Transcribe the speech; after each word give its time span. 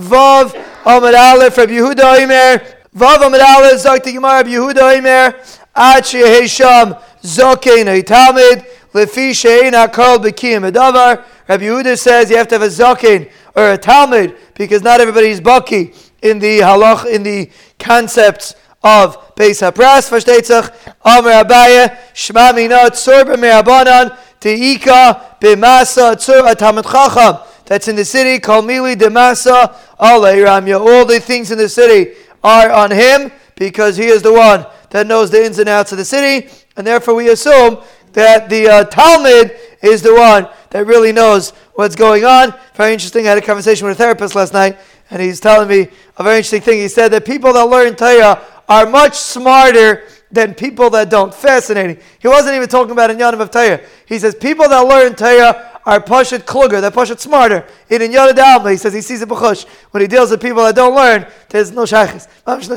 Vav 0.00 0.54
Amad 0.84 1.14
Aleph 1.14 1.56
Rabbi 1.58 1.72
Yehuda 1.72 2.22
Omer. 2.22 2.64
Vav 2.96 3.18
Amad 3.18 3.40
Aleph 3.40 3.80
Zok 3.82 4.02
the 4.02 4.12
Gemara 4.12 4.36
Rabbi 4.36 4.50
Yehuda 4.50 4.98
Omer. 4.98 5.38
Ad 5.76 6.04
Shehesham 6.04 7.00
Zokein 7.22 8.04
Talmud. 8.06 8.64
Lefi 8.94 9.30
Shein 9.30 9.72
Hakol 9.72 10.18
Bekim 10.18 10.70
Adavar. 10.70 11.24
Rabbi 11.46 11.64
Yehuda 11.64 11.98
says 11.98 12.30
you 12.30 12.36
have 12.38 12.48
to 12.48 12.54
have 12.54 12.62
a 12.62 12.66
Zokein 12.66 13.30
or 13.54 13.72
a 13.72 13.78
Talmud 13.78 14.36
because 14.54 14.82
not 14.82 15.00
everybody 15.00 15.28
is 15.28 15.40
Baki 15.40 15.94
in 16.22 16.38
the 16.38 16.60
halach 16.60 17.06
in 17.06 17.22
the 17.22 17.50
concepts 17.78 18.54
of 18.82 19.34
Beis 19.34 19.60
Hapras. 19.60 20.08
Versteht 20.08 20.46
sich? 20.46 20.70
Amar 21.04 21.44
Abaye 21.44 21.96
Shma 22.14 22.54
Mina 22.54 22.90
Tzur 22.90 23.24
B'Merabanan 23.24 24.16
Teika 24.40 25.38
B'Masa 25.40 26.14
Tzur 26.16 26.50
Atamad 26.50 26.90
Chacham 26.90 27.49
that's 27.70 27.86
in 27.86 27.94
the 27.94 28.04
city, 28.04 28.40
Kalmili 28.40 28.96
Demasa 28.96 29.76
Allah 29.96 30.32
Ramya. 30.32 30.80
All 30.80 31.04
the 31.04 31.20
things 31.20 31.52
in 31.52 31.56
the 31.56 31.68
city 31.68 32.16
are 32.42 32.68
on 32.68 32.90
him 32.90 33.30
because 33.54 33.96
he 33.96 34.06
is 34.06 34.22
the 34.22 34.32
one 34.32 34.66
that 34.90 35.06
knows 35.06 35.30
the 35.30 35.44
ins 35.44 35.60
and 35.60 35.68
outs 35.68 35.92
of 35.92 35.98
the 35.98 36.04
city, 36.04 36.48
and 36.76 36.84
therefore 36.84 37.14
we 37.14 37.28
assume 37.28 37.78
that 38.12 38.50
the 38.50 38.68
uh, 38.68 38.84
Talmud 38.86 39.56
is 39.84 40.02
the 40.02 40.12
one 40.12 40.48
that 40.70 40.84
really 40.84 41.12
knows 41.12 41.50
what's 41.74 41.94
going 41.94 42.24
on. 42.24 42.52
Very 42.74 42.92
interesting. 42.92 43.26
I 43.26 43.28
had 43.28 43.38
a 43.38 43.40
conversation 43.40 43.86
with 43.86 43.96
a 43.96 44.02
therapist 44.02 44.34
last 44.34 44.52
night, 44.52 44.76
and 45.08 45.22
he's 45.22 45.38
telling 45.38 45.68
me 45.68 45.86
a 46.16 46.24
very 46.24 46.38
interesting 46.38 46.62
thing. 46.62 46.78
He 46.78 46.88
said 46.88 47.12
that 47.12 47.24
people 47.24 47.52
that 47.52 47.68
learn 47.68 47.94
Torah 47.94 48.42
are 48.68 48.90
much 48.90 49.14
smarter 49.14 50.08
than 50.32 50.54
people 50.54 50.90
that 50.90 51.08
don't. 51.08 51.32
Fascinating. 51.32 51.98
He 52.18 52.26
wasn't 52.26 52.56
even 52.56 52.68
talking 52.68 52.90
about 52.90 53.10
in 53.10 53.18
Yanav 53.18 53.40
of 53.40 53.52
Torah. 53.52 53.80
He 54.06 54.18
says 54.18 54.34
people 54.34 54.68
that 54.68 54.80
learn 54.80 55.14
Torah 55.14 55.69
are 55.84 56.00
Pashat 56.00 56.40
Kluger, 56.40 56.80
they're 56.80 56.90
Pashat 56.90 57.20
smarter. 57.20 57.66
In 57.88 58.02
in 58.02 58.12
Yonah 58.12 58.34
Dalma, 58.34 58.70
he 58.70 58.76
says 58.76 58.92
he 58.92 59.00
sees 59.00 59.22
a 59.22 59.26
B'chush. 59.26 59.66
When 59.90 60.02
he 60.02 60.06
deals 60.06 60.30
with 60.30 60.40
people 60.40 60.62
that 60.64 60.74
don't 60.74 60.94
learn, 60.94 61.26
there's 61.48 61.72
no 61.72 61.82
Shachis. 61.82 62.28
Mamish 62.46 62.68
no. 62.68 62.76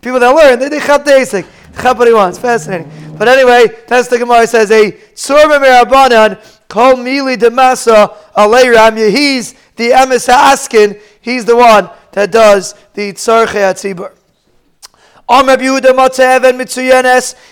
People 0.00 0.20
that 0.20 0.30
learn, 0.30 0.58
they, 0.58 0.68
they 0.68 0.80
chap 0.80 1.04
the 1.04 1.12
Asik. 1.12 1.46
Chap 1.80 1.96
what 1.96 2.08
he 2.08 2.14
wants. 2.14 2.38
Fascinating. 2.38 2.90
But 3.16 3.28
anyway, 3.28 3.74
that's 3.86 4.08
the 4.08 4.18
Gemara 4.18 4.46
says, 4.46 4.70
a 4.70 4.92
Tzur 4.92 5.44
Merabanan, 5.44 6.38
Kol 6.68 6.94
Mili 6.94 7.36
Demasa, 7.36 8.14
Alei 8.36 8.74
Ram 8.74 8.96
He's 8.96 9.54
the 9.76 9.90
Emes 9.90 10.28
Askin, 10.28 10.98
he's 11.20 11.44
the 11.44 11.56
one 11.56 11.88
that 12.12 12.30
does 12.30 12.74
the 12.94 13.12
Tzarche 13.12 13.72
Atzibur. 13.72 14.12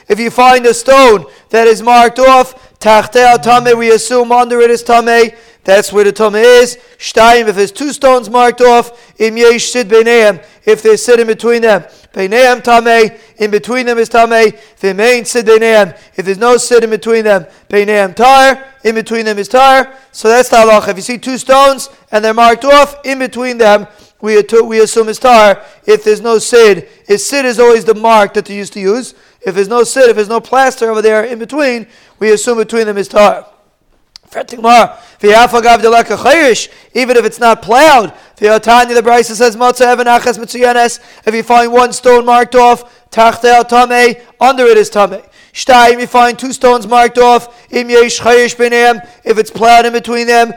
If 0.09 0.19
you 0.19 0.31
find 0.31 0.67
a 0.67 0.75
stone 0.75 1.25
that 1.49 1.67
is 1.67 1.83
marked 1.83 2.19
off, 2.19 2.62
tame, 2.83 3.79
we 3.79 3.91
assume 3.93 4.33
under 4.33 4.61
it 4.61 4.71
is 4.71 4.83
tame. 4.83 5.33
That's 5.65 5.93
where 5.93 6.05
the 6.05 6.13
tame 6.13 6.35
is. 6.35 6.77
Shtaim, 6.99 7.47
if 7.49 7.55
there's 7.55 7.71
two 7.73 7.93
stones 7.93 8.29
marked 8.29 8.61
off, 8.61 9.15
im 9.21 9.37
yesh 9.37 9.71
sid 9.71 9.89
beineim, 9.89 10.45
if 10.65 10.83
there's 10.83 11.05
sid 11.05 11.21
in 11.21 11.29
between 11.29 11.63
them. 11.63 11.85
Beineim 12.13 12.63
tame, 12.63 13.17
in 13.39 13.51
between 13.51 13.87
them 13.87 13.99
is 13.99 14.09
tame. 14.09 14.53
V'mein 14.81 15.27
sid 15.27 15.47
beineim, 15.47 15.97
if 16.17 16.25
there's 16.25 16.39
no 16.39 16.57
sid 16.57 16.83
in 16.85 16.91
between 16.91 17.25
them. 17.25 17.47
Beineim 17.69 18.15
tar, 18.15 18.65
in 18.83 18.97
between 18.97 19.25
them 19.25 19.39
is 19.39 19.49
tar. 19.49 19.95
So 20.11 20.29
that's 20.29 20.49
the. 20.49 20.85
If 20.89 20.97
you 20.97 21.03
see 21.03 21.19
two 21.19 21.39
stones 21.39 21.89
and 22.11 22.25
they're 22.25 22.35
marked 22.35 22.65
off, 22.65 22.97
in 23.05 23.21
between 23.21 23.59
them 23.59 23.87
we, 24.21 24.41
we 24.65 24.81
assume 24.81 25.09
is 25.09 25.19
tar. 25.19 25.63
If 25.85 26.05
there's 26.05 26.21
no 26.21 26.39
sid, 26.39 26.89
if 27.09 27.21
sid 27.21 27.45
is 27.45 27.59
always 27.59 27.85
the 27.85 27.95
mark 27.95 28.35
that 28.35 28.47
they 28.47 28.57
used 28.57 28.73
to 28.75 28.81
use. 28.81 29.15
If 29.45 29.55
there's 29.55 29.69
no 29.69 29.85
sit, 29.85 30.11
if 30.11 30.17
there's 30.17 30.29
no 30.29 30.41
plaster 30.41 30.91
over 30.91 31.03
there 31.03 31.25
in 31.25 31.39
between, 31.39 31.87
we 32.19 32.33
assume 32.33 32.59
between 32.59 32.87
them 32.87 32.97
is 32.97 33.09
tar. 33.09 33.47
Even 34.35 34.57
if 37.17 37.25
it's 37.25 37.39
not 37.39 37.61
plowed, 37.61 38.13
the 38.39 39.03
Brisa 39.05 39.35
says, 39.35 41.01
If 41.27 41.35
you 41.35 41.43
find 41.43 41.73
one 41.73 41.93
stone 41.93 42.25
marked 42.25 42.55
off, 42.55 43.09
under 44.41 44.65
it 44.65 44.79
is 44.79 44.89
tame. 44.89 45.23
Shtayim, 45.53 46.01
you 46.01 46.07
find 46.07 46.39
two 46.39 46.55
stones 46.55 46.87
marked 46.87 47.19
off. 47.19 47.69
If 47.71 49.39
it's 49.39 49.51
plowed 49.51 49.85
in 49.85 49.93
between 49.93 50.27
them. 50.27 50.55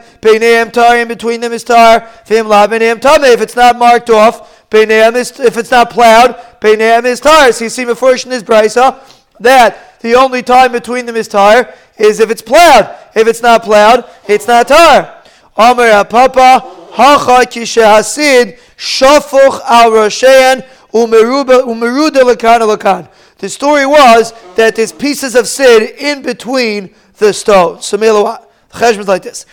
Tar, 0.70 0.96
in 0.96 1.08
between 1.08 1.42
them 1.42 1.52
is 1.52 1.64
tar. 1.64 2.08
If 2.28 3.40
it's 3.42 3.56
not 3.56 3.78
marked 3.78 4.08
off. 4.08 4.55
If 4.82 5.56
it's 5.56 5.70
not 5.70 5.90
plowed. 5.90 6.36
Is 6.62 7.20
tar. 7.20 7.52
So 7.52 7.64
you 7.64 7.70
see 7.70 7.84
first 7.94 8.24
in 8.24 8.30
this 8.30 8.42
brisa 8.42 8.98
that 9.40 10.00
the 10.00 10.14
only 10.14 10.42
time 10.42 10.72
between 10.72 11.06
them 11.06 11.16
is 11.16 11.28
tar 11.28 11.72
is 11.96 12.20
if 12.20 12.30
it's 12.30 12.42
plowed. 12.42 12.94
If 13.14 13.28
it's 13.28 13.42
not 13.42 13.62
plowed, 13.62 14.04
it's 14.26 14.46
not 14.46 14.68
tar. 14.68 15.22
Amar 15.56 16.04
papa 16.04 16.60
hacha 16.92 17.46
kishahasid 17.48 18.58
shafuch 18.76 19.60
al 19.64 19.90
roshean 19.90 20.66
umeruda 20.92 22.22
lakan 22.22 22.76
lakan. 22.76 23.08
The 23.38 23.48
story 23.48 23.86
was 23.86 24.32
that 24.56 24.76
there's 24.76 24.92
pieces 24.92 25.34
of 25.34 25.46
sid 25.46 25.94
in 25.98 26.22
between 26.22 26.94
the 27.18 27.32
stones. 27.32 27.86
So 27.86 27.96
the 27.96 28.40
cheshbon 28.72 28.98
is 28.98 29.08
like 29.08 29.22
this. 29.22 29.46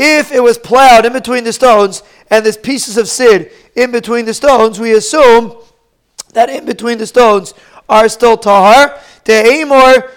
If 0.00 0.30
it 0.30 0.40
was 0.40 0.58
plowed 0.58 1.04
in 1.06 1.12
between 1.12 1.42
the 1.42 1.52
stones 1.52 2.04
and 2.30 2.44
there's 2.44 2.56
pieces 2.56 2.96
of 2.96 3.08
sid 3.08 3.50
in 3.74 3.90
between 3.90 4.26
the 4.26 4.34
stones, 4.34 4.78
we 4.78 4.92
assume 4.92 5.56
that 6.34 6.48
in 6.48 6.64
between 6.64 6.98
the 6.98 7.06
stones 7.06 7.52
are 7.88 8.08
still 8.08 8.36
tahar. 8.36 9.00
The 9.24 9.32
amor 9.32 10.08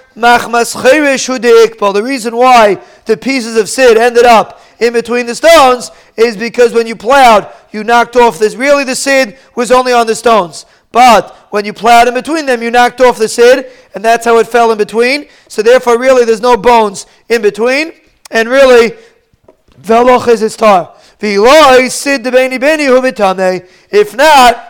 the 1.94 2.02
reason 2.04 2.36
why 2.36 2.80
the 3.06 3.18
pieces 3.18 3.58
of 3.58 3.68
sid 3.70 3.98
ended 3.98 4.26
up 4.26 4.62
in 4.80 4.94
between 4.94 5.26
the 5.26 5.34
stones 5.34 5.90
is 6.16 6.38
because 6.38 6.74
when 6.74 6.86
you 6.86 6.96
plowed, 6.96 7.52
you 7.72 7.84
knocked 7.84 8.16
off 8.16 8.38
this. 8.38 8.56
Really, 8.56 8.84
the 8.84 8.96
sid 8.96 9.38
was 9.56 9.72
only 9.72 9.94
on 9.94 10.06
the 10.06 10.16
stones. 10.16 10.68
But 10.92 11.36
when 11.52 11.66
you 11.66 11.74
plowed 11.74 12.08
in 12.08 12.14
between 12.14 12.46
them, 12.46 12.62
you 12.62 12.70
knocked 12.70 13.02
off 13.02 13.18
the 13.18 13.30
sid, 13.30 13.72
and 13.96 14.06
that's 14.06 14.26
how 14.26 14.38
it 14.38 14.48
fell 14.48 14.72
in 14.72 14.78
between. 14.78 15.28
So 15.48 15.62
therefore, 15.62 15.98
really, 15.98 16.26
there's 16.26 16.42
no 16.42 16.58
bones 16.58 17.08
in 17.30 17.42
between. 17.42 17.94
And 18.30 18.50
really, 18.50 18.98
veloch 19.82 20.28
is 20.28 20.42
its 20.42 20.56
tar. 20.56 20.96
If 23.92 24.16
not, 24.16 24.68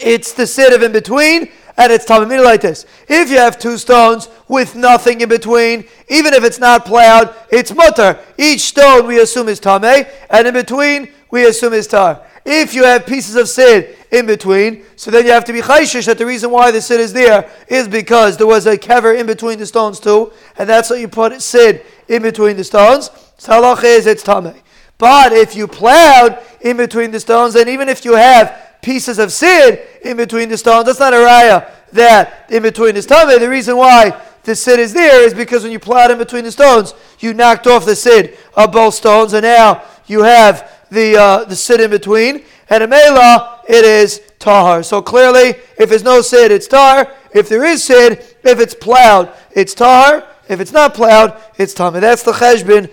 it's 0.00 0.32
the 0.32 0.46
sid 0.46 0.72
of 0.72 0.82
in 0.82 0.92
between, 0.92 1.48
and 1.76 1.92
it's 1.92 2.04
tamid 2.04 2.42
like 2.44 2.60
this. 2.60 2.86
If 3.08 3.30
you 3.30 3.38
have 3.38 3.58
two 3.58 3.78
stones 3.78 4.28
with 4.48 4.74
nothing 4.74 5.20
in 5.20 5.28
between, 5.28 5.84
even 6.08 6.34
if 6.34 6.42
it's 6.44 6.58
not 6.58 6.84
plowed, 6.84 7.34
it's 7.50 7.72
mutter. 7.74 8.18
Each 8.36 8.62
stone 8.62 9.06
we 9.06 9.20
assume 9.20 9.48
is 9.48 9.60
tameh, 9.60 10.08
and 10.30 10.46
in 10.46 10.54
between 10.54 11.12
we 11.30 11.46
assume 11.46 11.74
is 11.74 11.86
tar. 11.86 12.22
If 12.44 12.72
you 12.74 12.84
have 12.84 13.04
pieces 13.04 13.36
of 13.36 13.48
sid 13.48 13.96
in 14.10 14.24
between, 14.24 14.84
so 14.96 15.10
then 15.10 15.26
you 15.26 15.32
have 15.32 15.44
to 15.44 15.52
be 15.52 15.60
chayshish 15.60 16.06
that 16.06 16.16
the 16.16 16.24
reason 16.24 16.50
why 16.50 16.70
the 16.70 16.80
sid 16.80 16.98
is 16.98 17.12
there 17.12 17.50
is 17.68 17.86
because 17.86 18.38
there 18.38 18.46
was 18.46 18.66
a 18.66 18.78
kever 18.78 19.18
in 19.18 19.26
between 19.26 19.58
the 19.58 19.66
stones 19.66 20.00
too, 20.00 20.32
and 20.56 20.68
that's 20.68 20.88
why 20.88 20.96
you 20.96 21.08
put 21.08 21.40
sid 21.42 21.84
in 22.08 22.22
between 22.22 22.56
the 22.56 22.64
stones. 22.64 23.10
Salach 23.38 23.84
is 23.84 24.06
it's 24.06 24.22
tameh. 24.22 24.60
But 24.98 25.32
if 25.32 25.54
you 25.54 25.68
plowed 25.68 26.38
in 26.60 26.76
between 26.76 27.12
the 27.12 27.20
stones, 27.20 27.54
and 27.54 27.68
even 27.68 27.88
if 27.88 28.04
you 28.04 28.14
have 28.14 28.68
pieces 28.82 29.18
of 29.18 29.32
sid 29.32 29.80
in 30.02 30.16
between 30.16 30.48
the 30.48 30.56
stones. 30.56 30.86
That's 30.86 31.00
not 31.00 31.12
a 31.12 31.16
raya 31.16 31.70
that 31.92 32.46
in 32.50 32.62
between 32.62 32.96
is 32.96 33.06
tummy. 33.06 33.38
The 33.38 33.48
reason 33.48 33.76
why 33.76 34.20
the 34.44 34.54
sid 34.54 34.78
is 34.78 34.92
there 34.92 35.24
is 35.24 35.34
because 35.34 35.62
when 35.62 35.72
you 35.72 35.78
plowed 35.78 36.10
in 36.10 36.18
between 36.18 36.44
the 36.44 36.52
stones, 36.52 36.94
you 37.18 37.34
knocked 37.34 37.66
off 37.66 37.84
the 37.84 37.96
sid 37.96 38.38
of 38.54 38.72
both 38.72 38.94
stones, 38.94 39.32
and 39.32 39.42
now 39.42 39.82
you 40.06 40.22
have 40.22 40.86
the 40.90 41.16
uh, 41.16 41.44
the 41.44 41.56
sid 41.56 41.80
in 41.80 41.90
between. 41.90 42.44
And 42.70 42.82
a 42.82 42.86
mela, 42.86 43.62
it 43.66 43.84
is 43.84 44.20
tahar. 44.38 44.82
So 44.82 45.00
clearly, 45.00 45.54
if 45.78 45.88
there's 45.88 46.04
no 46.04 46.20
sid, 46.20 46.50
it's 46.52 46.66
tar. 46.66 47.12
If 47.34 47.48
there 47.48 47.64
is 47.64 47.82
sid, 47.82 48.24
if 48.44 48.60
it's 48.60 48.74
plowed, 48.74 49.32
it's 49.52 49.74
tahar. 49.74 50.26
If 50.48 50.60
it's 50.60 50.72
not 50.72 50.94
plowed, 50.94 51.40
it's 51.56 51.74
tummy. 51.74 52.00
That's 52.00 52.22
the 52.22 52.32
cheshbin. 52.32 52.90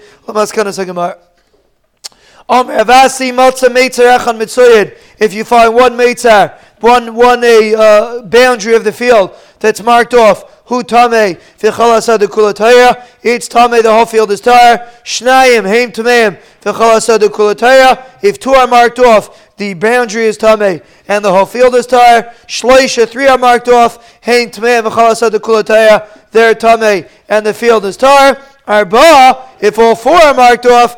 If 5.18 5.34
you 5.34 5.44
find 5.44 5.74
one 5.74 5.94
meitzar, 5.94 6.60
one 6.82 7.16
one 7.16 7.44
a 7.44 7.76
uh, 7.76 8.22
boundary 8.24 8.76
of 8.76 8.84
the 8.84 8.92
field 8.92 9.36
that's 9.66 9.82
marked 9.82 10.14
off, 10.14 10.64
hu 10.66 10.84
tame 10.84 11.38
v'chalasad 11.60 12.20
kulataya. 12.20 13.04
It's 13.24 13.48
tame. 13.48 13.82
The 13.82 13.92
whole 13.92 14.06
field 14.06 14.32
is 14.32 14.42
tar. 14.42 14.88
Shnayim 15.04 15.66
heim 15.68 15.92
tameim 15.92 16.40
v'chalasad 16.62 17.20
kulataya. 17.30 18.04
If 18.22 18.40
two 18.40 18.52
are 18.52 18.68
marked 18.68 19.00
off, 19.00 19.56
the 19.58 19.74
boundary 19.74 20.26
is 20.26 20.38
tame 20.38 20.82
and 21.08 21.26
the 21.26 21.32
whole 21.32 21.46
field 21.46 21.76
is 21.76 21.88
tar. 21.88 22.34
Shloisha 22.48 23.08
three 23.08 23.28
are 23.28 23.38
marked 23.38 23.68
off. 23.68 24.20
Heim 24.24 24.50
tameim 24.50 24.90
v'chalasad 24.90 25.32
kulataya. 25.40 26.08
They're 26.32 26.54
tame 26.54 27.06
and 27.28 27.46
the 27.46 27.54
field 27.54 27.86
is 27.86 27.98
tar. 27.98 28.40
Arba, 28.68 29.50
if 29.60 29.78
all 29.78 29.96
four 29.96 30.16
are 30.16 30.34
marked 30.34 30.66
off, 30.66 30.96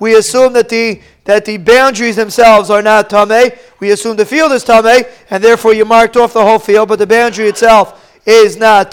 we 0.00 0.14
assume 0.14 0.52
that 0.52 0.68
the 0.68 1.00
that 1.24 1.44
the 1.44 1.56
boundaries 1.56 2.16
themselves 2.16 2.68
are 2.68 2.82
not 2.82 3.08
tame. 3.08 3.52
We 3.80 3.90
assume 3.92 4.16
the 4.16 4.26
field 4.26 4.52
is 4.52 4.64
tame, 4.64 5.04
and 5.30 5.44
therefore 5.44 5.72
you 5.72 5.84
marked 5.84 6.16
off 6.16 6.32
the 6.32 6.42
whole 6.42 6.58
field, 6.58 6.88
but 6.88 6.98
the 6.98 7.06
boundary 7.06 7.46
itself 7.46 8.18
is 8.26 8.56
not 8.56 8.90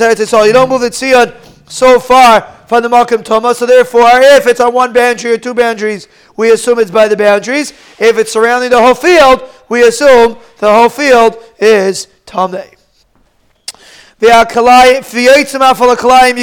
eretz 0.00 0.46
You 0.46 0.52
don't 0.52 0.68
move 0.68 0.80
the 0.80 0.90
tzion 0.90 1.34
so 1.66 1.98
far 1.98 2.57
from 2.68 2.82
the 2.82 2.88
Malkim 2.88 3.24
Toma. 3.24 3.54
So 3.54 3.66
therefore, 3.66 4.04
if 4.04 4.46
it's 4.46 4.60
on 4.60 4.74
one 4.74 4.92
boundary 4.92 5.32
or 5.32 5.38
two 5.38 5.54
boundaries, 5.54 6.06
we 6.36 6.52
assume 6.52 6.78
it's 6.78 6.90
by 6.90 7.08
the 7.08 7.16
boundaries. 7.16 7.72
If 7.98 8.18
it's 8.18 8.30
surrounding 8.30 8.70
the 8.70 8.80
whole 8.80 8.94
field, 8.94 9.42
we 9.68 9.82
assume 9.82 10.36
the 10.58 10.70
whole 10.72 10.90
field 10.90 11.36
is 11.58 12.06
Tameh. 12.26 12.74
You 14.20 14.28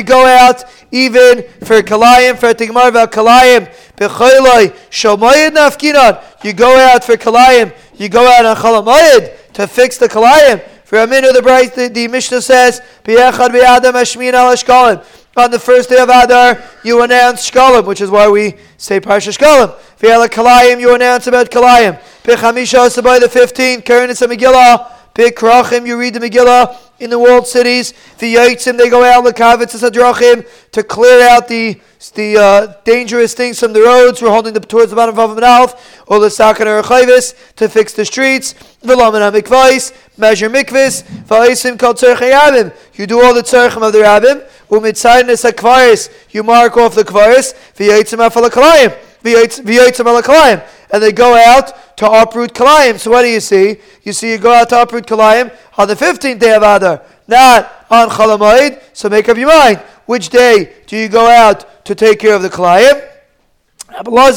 go 0.03 0.25
out 0.25 0.63
even 0.91 1.43
for 1.59 1.81
kalayim 1.81 2.37
for 2.37 2.53
tigmar 2.53 2.91
v'kalayim 2.91 3.67
b'choyloi 3.97 4.73
shomayid 4.89 5.51
nafkinon. 5.51 6.23
You 6.43 6.53
go 6.53 6.77
out 6.77 7.03
for 7.03 7.17
kalayim. 7.17 7.73
You 7.95 8.07
go 8.07 8.25
out 8.25 8.45
on 8.45 8.55
chalamayid 8.55 9.53
to 9.53 9.67
fix 9.67 9.97
the 9.97 10.07
kalayim. 10.07 10.61
Minute, 11.09 11.33
the 11.33 11.41
bright 11.41 11.75
the, 11.75 11.89
the 11.89 12.07
Mishnah 12.07 12.41
says 12.41 12.79
on 15.37 15.51
the 15.51 15.59
first 15.59 15.89
day 15.89 15.97
of 15.97 16.07
Adar, 16.07 16.63
you 16.83 17.01
announce 17.01 17.51
Shkalim, 17.51 17.85
which 17.85 17.99
is 17.99 18.09
why 18.09 18.29
we 18.29 18.55
say 18.77 19.01
Parsha 19.01 19.37
Shkalim. 19.37 19.75
V'yala 19.99 20.27
Kalayim, 20.27 20.79
you 20.79 20.95
announce 20.95 21.27
about 21.27 21.51
Kalayim. 21.51 21.99
B'chamisha 22.23 23.03
by 23.03 23.19
the 23.19 23.27
15th, 23.27 23.83
Karen 23.83 24.09
Megillah. 24.09 24.94
Big 25.15 25.33
Krachim, 25.33 25.87
you 25.87 25.97
read 25.97 26.13
the 26.13 26.19
Megillah 26.19 26.77
in 26.99 27.09
the 27.09 27.17
walled 27.17 27.47
cities. 27.47 27.93
The 28.19 28.35
Yaitzim, 28.35 28.77
they 28.77 28.89
go 28.89 29.01
out 29.01 29.23
Lakavitz 29.23 29.73
Sadrachim 29.73 30.45
to 30.71 30.83
clear 30.83 31.27
out 31.29 31.47
the 31.47 31.79
the 32.15 32.37
uh, 32.37 32.73
dangerous 32.83 33.33
things 33.33 33.57
from 33.59 33.71
the 33.71 33.81
roads. 33.81 34.21
We're 34.21 34.29
holding 34.29 34.53
them 34.53 34.63
towards 34.63 34.89
the 34.89 34.97
bottom 34.97 35.17
of 35.17 35.41
Alf, 35.41 36.03
or 36.07 36.19
the 36.19 36.27
Sakana 36.27 36.83
Rechavis 36.83 37.33
to 37.55 37.69
fix 37.69 37.93
the 37.93 38.03
streets. 38.03 38.53
V'laman 38.83 39.31
HaMikvais, 39.31 39.95
measure 40.17 40.49
mikvis. 40.49 41.03
V'aisim 41.23 41.79
kol 41.79 41.93
tzerchei 41.93 42.73
You 42.95 43.07
do 43.07 43.23
all 43.23 43.33
the 43.33 43.41
tzerchim 43.41 43.87
of 43.87 43.93
the 43.93 43.99
rabbim. 43.99 44.45
U'mitzaynis 44.69 45.49
HaKvaris, 45.49 46.11
you 46.31 46.43
mark 46.43 46.75
off 46.75 46.93
the 46.93 47.03
Kvaris. 47.03 47.53
V'yaitzim 47.75 48.19
Afal 48.19 48.49
HaKalayim. 48.49 48.89
V'yaitzim 48.89 48.93
Al 48.93 49.14
And 49.25 51.03
they 51.03 51.11
go 51.11 51.35
out 51.35 51.97
to 51.97 52.05
uproot 52.05 52.53
Kalayim. 52.53 52.99
So 52.99 53.11
what 53.11 53.23
do 53.23 53.29
you 53.29 53.39
see? 53.39 53.77
You 54.03 54.13
see 54.13 54.31
you 54.31 54.37
go 54.37 54.53
out 54.53 54.69
to 54.69 54.81
uproot 54.81 55.07
Kalayim 55.07 55.55
on 55.77 55.87
the 55.87 55.95
15th 55.95 56.39
day 56.39 56.53
of 56.53 56.63
Adar, 56.63 57.01
not 57.27 57.85
on 57.89 58.09
Chalamoid. 58.09 58.81
So 58.93 59.09
make 59.09 59.27
up 59.27 59.37
your 59.37 59.47
mind. 59.47 59.79
Which 60.05 60.29
day 60.29 60.73
do 60.85 60.95
you 60.95 61.09
go 61.09 61.27
out 61.27 61.85
to 61.85 61.95
take 61.95 62.19
care 62.19 62.35
of 62.35 62.43
the 62.43 62.49
Kalayim? 62.49 63.11
One 64.03 64.33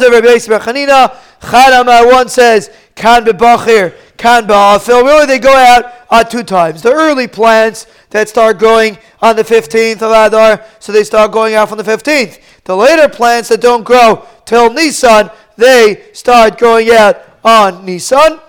says, 2.28 2.70
Kan 2.94 3.24
bebachir, 3.24 3.94
kan 4.16 4.46
ba'afil. 4.46 5.04
Really, 5.04 5.26
they 5.26 5.38
go 5.38 5.54
out 5.54 5.84
on 6.10 6.28
two 6.28 6.42
times. 6.42 6.82
The 6.82 6.92
early 6.92 7.28
plants 7.28 7.86
that 8.10 8.28
start 8.28 8.58
growing 8.58 8.98
on 9.20 9.36
the 9.36 9.44
15th 9.44 10.02
of 10.02 10.10
Adar, 10.10 10.64
so 10.78 10.92
they 10.92 11.04
start 11.04 11.32
going 11.32 11.54
out 11.54 11.70
on 11.70 11.78
the 11.78 11.84
15th. 11.84 12.40
The 12.64 12.76
later 12.76 13.08
plants 13.08 13.48
that 13.50 13.60
don't 13.60 13.84
grow 13.84 14.26
till 14.44 14.72
Nisan, 14.72 15.30
they 15.56 16.08
start 16.12 16.58
growing 16.58 16.90
out 16.90 17.16
on 17.44 17.84
Nisan. 17.84 18.40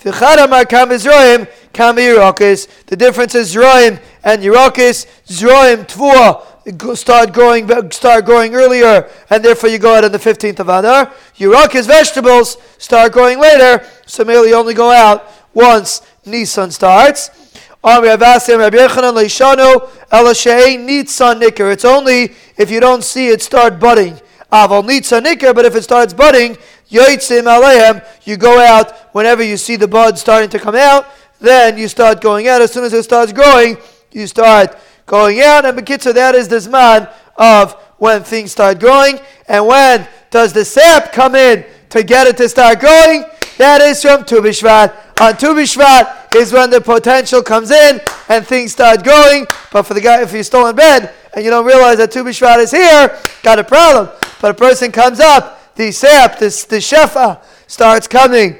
The 0.00 0.12
difference 2.96 3.34
is 3.34 3.54
Zroim 3.54 4.00
and 4.22 4.42
Yerakis. 4.42 5.06
Zroim 5.26 5.86
Tvua 5.86 6.96
start 6.96 7.32
growing 7.32 7.90
start 7.90 8.24
growing 8.24 8.54
earlier, 8.54 9.08
and 9.30 9.44
therefore 9.44 9.70
you 9.70 9.78
go 9.78 9.94
out 9.94 10.04
on 10.04 10.12
the 10.12 10.18
15th 10.18 10.60
of 10.60 10.68
Adar. 10.68 11.12
Yerakis 11.36 11.86
vegetables 11.86 12.56
start 12.78 13.12
growing 13.12 13.38
later, 13.40 13.84
so 14.06 14.24
mainly 14.24 14.52
only 14.52 14.74
go 14.74 14.90
out 14.90 15.30
once 15.54 16.02
Nisan 16.24 16.70
starts. 16.70 17.30
It's 17.88 18.48
only 21.84 22.32
if 22.58 22.68
you 22.68 22.80
don't 22.80 23.04
see 23.04 23.28
it 23.28 23.42
start 23.42 23.78
budding. 23.78 24.20
Aval 24.52 24.82
nitza 24.82 25.54
but 25.54 25.64
if 25.64 25.76
it 25.76 25.84
starts 25.84 26.12
budding, 26.12 26.58
yoitzim 26.90 27.44
aleim, 27.44 28.04
you 28.24 28.36
go 28.36 28.58
out 28.58 29.14
whenever 29.14 29.44
you 29.44 29.56
see 29.56 29.76
the 29.76 29.86
bud 29.86 30.18
starting 30.18 30.50
to 30.50 30.58
come 30.58 30.74
out, 30.74 31.06
then 31.38 31.78
you 31.78 31.86
start 31.86 32.20
going 32.20 32.48
out. 32.48 32.60
As 32.60 32.72
soon 32.72 32.82
as 32.82 32.92
it 32.92 33.04
starts 33.04 33.32
growing, 33.32 33.76
you 34.10 34.26
start 34.26 34.76
going 35.06 35.40
out. 35.40 35.64
And 35.64 35.78
Bekitza, 35.78 36.12
that 36.12 36.34
is 36.34 36.48
the 36.48 36.56
zman 36.56 37.08
of 37.36 37.74
when 37.98 38.24
things 38.24 38.50
start 38.50 38.80
growing. 38.80 39.20
And 39.46 39.64
when 39.64 40.08
does 40.30 40.52
the 40.52 40.64
sap 40.64 41.12
come 41.12 41.36
in 41.36 41.64
to 41.90 42.02
get 42.02 42.26
it 42.26 42.36
to 42.38 42.48
start 42.48 42.80
growing? 42.80 43.26
That 43.58 43.80
is 43.80 44.02
from 44.02 44.24
Tu 44.24 44.40
B'Shvat. 44.40 45.05
On 45.18 45.34
Tu 45.34 45.46
B'Shvat 45.46 46.36
is 46.36 46.52
when 46.52 46.68
the 46.68 46.78
potential 46.78 47.42
comes 47.42 47.70
in 47.70 48.02
and 48.28 48.46
things 48.46 48.72
start 48.72 49.02
growing. 49.02 49.46
But 49.72 49.84
for 49.84 49.94
the 49.94 50.00
guy, 50.00 50.20
if 50.20 50.32
you're 50.32 50.42
still 50.42 50.66
in 50.66 50.76
bed 50.76 51.14
and 51.34 51.42
you 51.42 51.50
don't 51.50 51.64
realize 51.64 51.96
that 51.96 52.12
Tu 52.12 52.22
B'Shvat 52.22 52.58
is 52.58 52.70
here, 52.70 53.18
got 53.42 53.58
a 53.58 53.64
problem. 53.64 54.10
But 54.42 54.50
a 54.50 54.54
person 54.54 54.92
comes 54.92 55.18
up, 55.18 55.74
the 55.74 55.90
sap, 55.90 56.38
this 56.38 56.64
the 56.64 56.76
shefa 56.76 57.40
starts 57.66 58.06
coming 58.06 58.58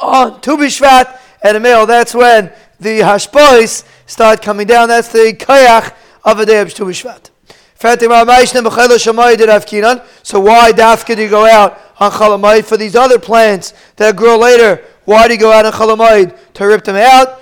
on 0.00 0.40
Tu 0.40 0.56
B'Shvat 0.56 1.20
and 1.44 1.56
a 1.56 1.60
male. 1.60 1.86
That's 1.86 2.16
when 2.16 2.52
the 2.80 3.00
hashpois 3.00 3.84
start 4.06 4.42
coming 4.42 4.66
down. 4.66 4.88
That's 4.88 5.12
the 5.12 5.36
koyach 5.38 5.94
of 6.24 6.40
a 6.40 6.46
day 6.46 6.60
of 6.60 6.74
Tu 6.74 6.84
B'Shvat. 6.84 7.30
So 7.76 7.96
why 10.40 10.72
dafka 10.72 11.16
do 11.16 11.22
you 11.22 11.30
go 11.30 11.46
out 11.46 11.78
on 11.98 12.10
chalamayid 12.10 12.64
for 12.64 12.76
these 12.76 12.96
other 12.96 13.18
plants 13.18 13.72
that 13.96 14.16
grow 14.16 14.36
later? 14.36 14.84
Why 15.10 15.26
do 15.26 15.34
you 15.34 15.40
go 15.40 15.50
out 15.50 15.66
on 15.66 15.72
chalamayid 15.72 16.38
to 16.54 16.66
rip 16.66 16.84
them 16.84 16.94
out? 16.94 17.40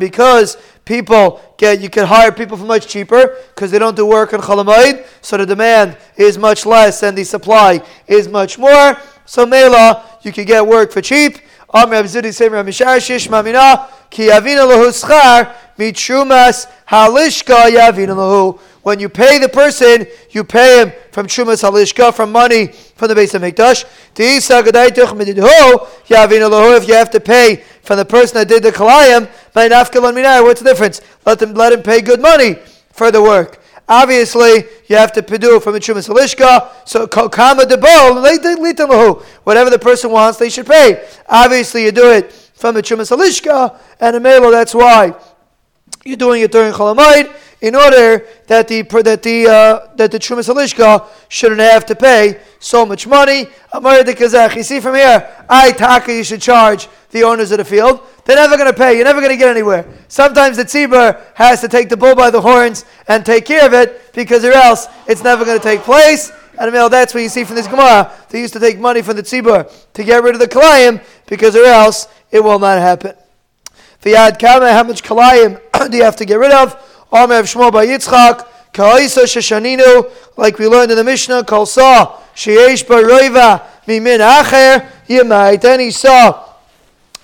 Because 0.00 0.56
people 0.84 1.40
get 1.56 1.80
you 1.80 1.88
can 1.88 2.04
hire 2.04 2.32
people 2.32 2.56
for 2.56 2.64
much 2.64 2.88
cheaper 2.88 3.36
because 3.54 3.70
they 3.70 3.78
don't 3.78 3.94
do 3.94 4.06
work 4.06 4.34
on 4.34 4.40
chalamayid, 4.40 5.06
so 5.22 5.36
the 5.36 5.46
demand 5.46 5.96
is 6.16 6.36
much 6.36 6.66
less 6.66 7.04
and 7.04 7.16
the 7.16 7.22
supply 7.22 7.80
is 8.08 8.26
much 8.26 8.58
more. 8.58 8.96
So 9.24 9.46
mela, 9.46 10.18
you 10.22 10.32
can 10.32 10.44
get 10.44 10.66
work 10.66 10.90
for 10.90 11.00
cheap. 11.00 11.38
Amr 11.72 11.94
Abzudi 11.94 12.32
Semer 12.34 12.64
Misharshish 12.66 13.28
Mamina 13.28 13.88
Ki 14.10 14.30
Yavina 14.30 14.66
Lahu 14.68 14.90
Schar 14.90 15.54
Mitrumas 15.78 16.66
Halishka 16.88 17.70
Yavina 17.70 18.16
Lahu. 18.16 18.58
When 18.82 18.98
you 18.98 19.10
pay 19.10 19.38
the 19.38 19.48
person, 19.48 20.06
you 20.30 20.42
pay 20.42 20.82
him 20.82 20.92
from 21.12 21.26
Trumas 21.26 21.62
Halishka, 21.62 22.14
from 22.14 22.32
money 22.32 22.68
from 22.68 23.08
the 23.08 23.14
base 23.14 23.34
of 23.34 23.42
Mikdash. 23.42 23.84
If 24.16 26.08
you 26.88 26.94
have 26.94 27.10
to 27.10 27.20
pay 27.20 27.56
from 27.82 27.96
the 27.98 28.04
person 28.06 28.34
that 28.38 28.48
did 28.48 28.62
the 28.62 28.72
Kalayim, 28.72 29.28
what's 30.44 30.60
the 30.62 30.70
difference? 30.70 31.00
Let 31.26 31.38
them 31.38 31.52
let 31.54 31.72
him 31.74 31.82
pay 31.82 32.00
good 32.00 32.22
money 32.22 32.56
for 32.92 33.10
the 33.10 33.20
work. 33.22 33.58
Obviously, 33.86 34.64
you 34.86 34.96
have 34.96 35.12
to 35.12 35.20
do 35.20 35.60
from 35.60 35.72
the 35.74 35.80
Chumas 35.80 36.08
Halishka. 36.08 36.70
So, 36.88 37.06
Kama 37.06 37.64
Debo, 37.64 39.24
whatever 39.44 39.68
the 39.68 39.78
person 39.78 40.10
wants, 40.10 40.38
they 40.38 40.48
should 40.48 40.66
pay. 40.66 41.06
Obviously, 41.28 41.84
you 41.84 41.92
do 41.92 42.10
it 42.10 42.32
from 42.32 42.74
the 42.76 42.82
Chumas 42.82 43.10
Halishka, 43.14 43.78
and 43.98 44.16
a 44.16 44.20
Melo, 44.20 44.50
that's 44.50 44.74
why 44.74 45.14
you're 46.04 46.16
doing 46.16 46.40
it 46.42 46.52
during 46.52 46.72
Cholamayid 46.72 47.34
in 47.60 47.74
order 47.74 48.26
that 48.46 48.68
the 48.68 48.82
that 48.82 49.22
the 49.22 49.46
uh, 49.46 49.94
that 49.96 50.10
the 50.10 50.18
Trumas 50.18 50.48
Halishka 50.48 51.06
shouldn't 51.28 51.60
have 51.60 51.84
to 51.86 51.94
pay 51.94 52.40
so 52.58 52.86
much 52.86 53.06
money. 53.06 53.48
Amar 53.72 54.02
the 54.02 54.14
Kazakh, 54.14 54.56
you 54.56 54.62
see 54.62 54.80
from 54.80 54.94
here, 54.94 55.30
I 55.48 55.72
taka 55.72 56.12
you 56.12 56.24
should 56.24 56.40
charge 56.40 56.88
the 57.10 57.22
owners 57.24 57.50
of 57.50 57.58
the 57.58 57.64
field. 57.64 58.00
They're 58.24 58.36
never 58.36 58.56
going 58.56 58.70
to 58.70 58.76
pay. 58.76 58.96
You're 58.96 59.04
never 59.04 59.20
going 59.20 59.32
to 59.32 59.36
get 59.36 59.48
anywhere. 59.48 59.86
Sometimes 60.08 60.56
the 60.56 60.64
tzibur 60.64 61.20
has 61.34 61.60
to 61.60 61.68
take 61.68 61.88
the 61.88 61.96
bull 61.96 62.14
by 62.14 62.30
the 62.30 62.40
horns 62.40 62.84
and 63.08 63.26
take 63.26 63.44
care 63.44 63.66
of 63.66 63.74
it 63.74 64.12
because 64.12 64.44
or 64.44 64.52
else 64.52 64.86
it's 65.06 65.22
never 65.22 65.44
going 65.44 65.58
to 65.58 65.62
take 65.62 65.80
place. 65.80 66.30
And 66.58 66.74
that's 66.74 67.14
what 67.14 67.22
you 67.22 67.28
see 67.28 67.44
from 67.44 67.56
this 67.56 67.66
Gemara. 67.66 68.12
They 68.28 68.40
used 68.40 68.52
to 68.52 68.60
take 68.60 68.78
money 68.78 69.02
from 69.02 69.16
the 69.16 69.22
tzibur 69.22 69.70
to 69.94 70.04
get 70.04 70.22
rid 70.22 70.34
of 70.34 70.40
the 70.40 70.46
kalayim 70.46 71.02
because 71.26 71.56
or 71.56 71.64
else 71.64 72.06
it 72.30 72.44
will 72.44 72.58
not 72.58 72.78
happen. 72.78 73.14
V'yad 74.02 74.38
kama, 74.38 74.72
how 74.72 74.84
much 74.84 75.02
kalayim 75.02 75.60
do 75.90 75.96
you 75.96 76.04
have 76.04 76.16
to 76.16 76.24
get 76.24 76.38
rid 76.38 76.52
of? 76.52 76.76
Omer 77.12 77.42
Shmuel 77.42 77.72
by 77.72 77.86
Yitzchak, 77.86 78.46
Ka'isa 78.72 79.24
Sheshaninu, 79.24 80.10
like 80.36 80.58
we 80.58 80.68
learned 80.68 80.92
in 80.92 80.96
the 80.96 81.04
Mishnah, 81.04 81.44
Kol 81.44 81.66
Sa, 81.66 82.18
Sheyesh 82.34 82.84
Baroiva, 82.86 83.64
Mimin 83.86 84.20
Acher, 84.20 84.88
Yemait. 85.08 85.60
Then 85.60 85.80
he 85.80 85.90
saw 85.90 86.48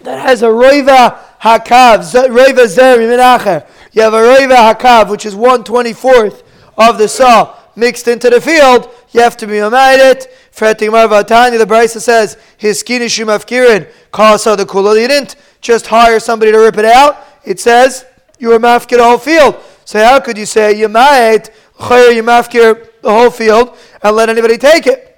that 0.02 0.20
has 0.20 0.42
a 0.42 0.46
Roiva 0.46 1.18
Hakav, 1.40 2.00
Roiva 2.28 2.66
Zer, 2.66 2.98
Mimin 2.98 3.38
Acher. 3.38 3.66
You 3.92 4.02
have 4.02 4.14
a 4.14 4.18
Roiva 4.18 4.74
Hakav, 4.74 5.10
which 5.10 5.24
is 5.24 5.34
124th 5.34 6.42
of 6.76 6.98
the 6.98 7.08
saw 7.08 7.56
mixed 7.76 8.08
into 8.08 8.30
the 8.30 8.40
field, 8.40 8.88
you 9.10 9.20
have 9.20 9.36
to 9.36 9.46
be 9.46 9.58
it. 9.58 10.26
Freting 10.50 10.90
Marvatani, 10.90 11.58
the 11.58 11.66
Brisa 11.66 12.00
says, 12.00 12.38
his 12.56 12.82
skinishim 12.82 13.26
afkirin, 13.26 13.92
kasa 14.10 14.56
the 14.56 14.64
kula. 14.64 15.00
You 15.00 15.06
didn't 15.06 15.36
just 15.60 15.86
hire 15.86 16.18
somebody 16.18 16.50
to 16.52 16.58
rip 16.58 16.78
it 16.78 16.86
out. 16.86 17.18
It 17.44 17.60
says, 17.60 18.06
you 18.38 18.48
were 18.48 18.58
mafkir 18.58 18.96
the 18.96 19.04
whole 19.04 19.18
field. 19.18 19.56
So 19.86 20.02
how 20.02 20.18
could 20.18 20.36
you 20.36 20.46
say, 20.46 20.76
you 20.76 20.88
might, 20.88 21.48
hire 21.76 22.10
you 22.10 22.24
mafkir 22.24 22.88
the 23.02 23.10
whole 23.10 23.30
field 23.30 23.78
and 24.02 24.16
let 24.16 24.28
anybody 24.28 24.58
take 24.58 24.86
it? 24.88 25.15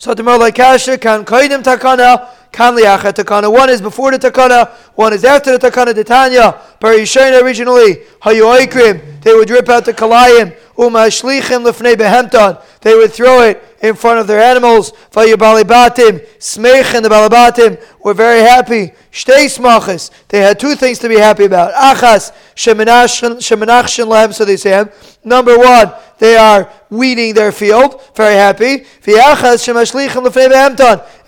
So 0.00 0.14
the 0.14 0.22
like 0.22 0.54
kasha 0.54 0.96
kan 0.96 1.26
kaidim 1.26 1.62
takana 1.62 2.26
kan 2.50 2.74
liachet 2.74 3.22
takana. 3.22 3.52
One 3.52 3.68
is 3.68 3.82
before 3.82 4.10
the 4.12 4.18
takana, 4.18 4.70
one 4.94 5.12
is 5.12 5.26
after 5.26 5.58
the 5.58 5.70
takana. 5.70 5.94
The 5.94 6.04
Tanya, 6.04 6.58
Barishain 6.80 7.38
originally 7.42 7.96
hayu 8.22 9.20
They 9.20 9.34
would 9.34 9.50
rip 9.50 9.68
out 9.68 9.84
the 9.84 9.92
kalayim. 9.92 10.56
Uma 10.78 11.00
shlichim 11.00 11.70
lefnei 11.70 11.96
behemton. 11.96 12.62
They 12.80 12.94
would 12.94 13.12
throw 13.12 13.42
it 13.42 13.62
in 13.82 13.94
front 13.94 14.20
of 14.20 14.26
their 14.26 14.40
animals. 14.40 14.92
Vayubalibatim, 15.12 16.26
Smech 16.38 16.94
and 16.94 17.04
the 17.04 17.10
Balabatim 17.10 17.78
were 18.02 18.14
very 18.14 18.40
happy. 18.40 18.92
Shtei 19.12 19.54
smachas. 19.54 20.10
They 20.28 20.40
had 20.40 20.58
two 20.58 20.76
things 20.76 20.98
to 21.00 21.10
be 21.10 21.18
happy 21.18 21.44
about. 21.44 21.74
Achas, 21.74 22.32
shemenachshin 22.54 24.06
lehem, 24.06 24.32
so 24.32 24.46
they 24.46 24.56
say. 24.56 24.82
Number 25.22 25.58
one, 25.58 25.92
they 26.20 26.36
are 26.36 26.70
weeding 26.90 27.34
their 27.34 27.50
field. 27.50 28.00
Very 28.14 28.34
happy. 28.34 28.84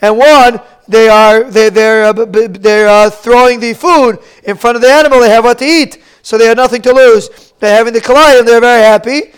And 0.03 0.19
one, 0.19 0.61
they 0.87 1.09
are 1.09 1.45
they, 1.45 1.71
they're 1.71 2.05
uh, 2.05 2.13
they're 2.13 2.89
uh, 2.89 3.09
throwing 3.09 3.59
the 3.59 3.73
food 3.73 4.19
in 4.45 4.57
front 4.57 4.77
of 4.77 4.83
the 4.83 4.93
animal. 4.93 5.21
They 5.21 5.31
have 5.31 5.45
what 5.45 5.59
to 5.59 5.65
eat, 5.65 6.03
so 6.23 6.37
they 6.37 6.47
have 6.47 6.59
nothing 6.59 6.83
to 6.83 6.93
lose. 6.93 7.53
They're 7.59 7.75
having 7.75 7.95
the 7.95 8.01
kalayim. 8.01 8.45
They're 8.45 8.61
very 8.61 8.83
happy. 8.83 9.33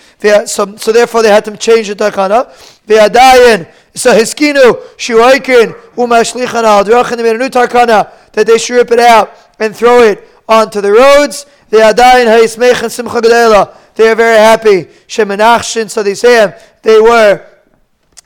So, 0.47 0.75
so 0.77 0.91
therefore 0.91 1.23
they 1.23 1.29
had 1.29 1.45
to 1.45 1.57
change 1.57 1.89
the 1.89 1.95
takana. 1.95 2.49
Ve'adayin. 2.89 3.73
So 3.95 4.13
hiskinu 4.13 4.75
shuaikin 4.97 5.73
umashlichan 5.95 6.65
al 6.65 6.85
drachin. 6.85 7.17
They 7.19 7.23
made 7.23 7.37
a 7.37 7.39
new 7.39 7.49
takana 7.49 8.11
that 8.33 8.47
they 8.47 8.59
should 8.59 8.75
rip 8.75 8.91
it 8.91 8.99
out 8.99 9.31
and 9.61 9.77
throw 9.77 10.03
it 10.03 10.27
onto 10.49 10.81
the 10.81 10.91
roads. 10.91 11.47
Ve'adayin 11.71 12.27
ha'ismechan 12.27 12.91
simcha. 12.91 13.79
They 13.95 14.09
are 14.09 14.15
very 14.15 14.39
happy. 14.39 14.85
Shemenachshin. 15.07 15.91
So 15.91 16.03
they 16.03 16.15
say 16.15 16.59
they 16.83 17.01
were 17.01 17.47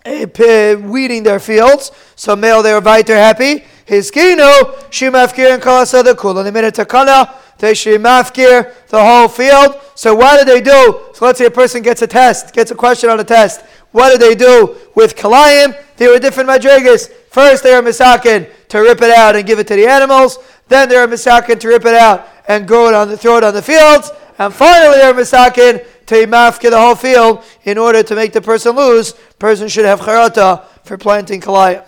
uh, 0.05 0.77
weeding 0.81 1.23
their 1.23 1.41
fields. 1.41 1.93
So 2.17 2.37
male 2.37 2.63
they 2.63 2.73
were 2.73 2.81
weiter 2.81 3.17
happy. 3.17 3.65
Hiskinu 3.87 4.75
shimafkir 4.91 5.55
and 5.55 5.63
kalasada 5.63 6.17
kul. 6.17 6.39
And 6.39 6.47
they 6.47 6.51
made 6.51 6.65
a 6.65 6.73
takana 6.73 7.35
they 7.59 7.75
should 7.75 8.01
mafkir 8.01 8.73
the 8.87 9.03
whole 9.03 9.29
field. 9.29 9.81
So 9.95 10.15
what 10.15 10.39
did 10.39 10.49
they 10.49 10.61
do? 10.61 11.01
So 11.13 11.27
let's 11.27 11.39
say 11.39 11.47
a 11.47 11.51
person 11.51 11.83
gets 11.83 12.03
a 12.03 12.07
test, 12.07 12.55
gets 12.55 12.71
a 12.71 12.75
question 12.75 13.11
on 13.11 13.19
a 13.19 13.25
test. 13.25 13.63
What 13.91 14.11
did 14.11 14.21
they 14.21 14.35
do 14.35 14.77
with 14.95 15.17
kalayim? 15.17 15.77
They 15.97 16.07
were 16.07 16.19
different 16.19 16.49
madrigas. 16.49 17.11
First 17.31 17.65
they 17.65 17.75
are 17.75 17.83
misakin 17.83 18.49
to 18.69 18.79
rip 18.79 19.03
it 19.03 19.11
out 19.11 19.35
and 19.35 19.47
give 19.47 19.59
it 19.59 19.67
to 19.69 19.75
the 19.75 19.87
animals. 19.87 20.39
Then 20.69 20.89
they 20.89 20.97
are 20.97 21.07
misakin 21.07 21.59
to 21.59 21.69
rip 21.69 21.85
it 21.85 21.95
out 21.95 22.29
and 22.47 22.65
it 22.65 22.95
on 22.95 23.09
the, 23.09 23.17
throw 23.17 23.39
it 23.39 23.45
on 23.45 23.55
the 23.55 23.63
fields. 23.63 24.11
And 24.39 24.55
finally 24.55 24.99
they 24.99 25.13
were 25.13 25.21
misakin 25.21 25.85
to 26.07 26.15
mafkir 26.27 26.71
the 26.71 26.79
whole 26.79 26.95
field 26.95 27.45
in 27.65 27.77
order 27.77 28.03
to 28.03 28.15
make 28.15 28.33
the 28.33 28.41
person 28.41 28.77
lose. 28.77 29.13
Person 29.39 29.69
should 29.69 29.85
have 29.85 30.01
charata 30.01 30.65
for 30.85 30.97
planting 30.97 31.41
kalayim. 31.41 31.85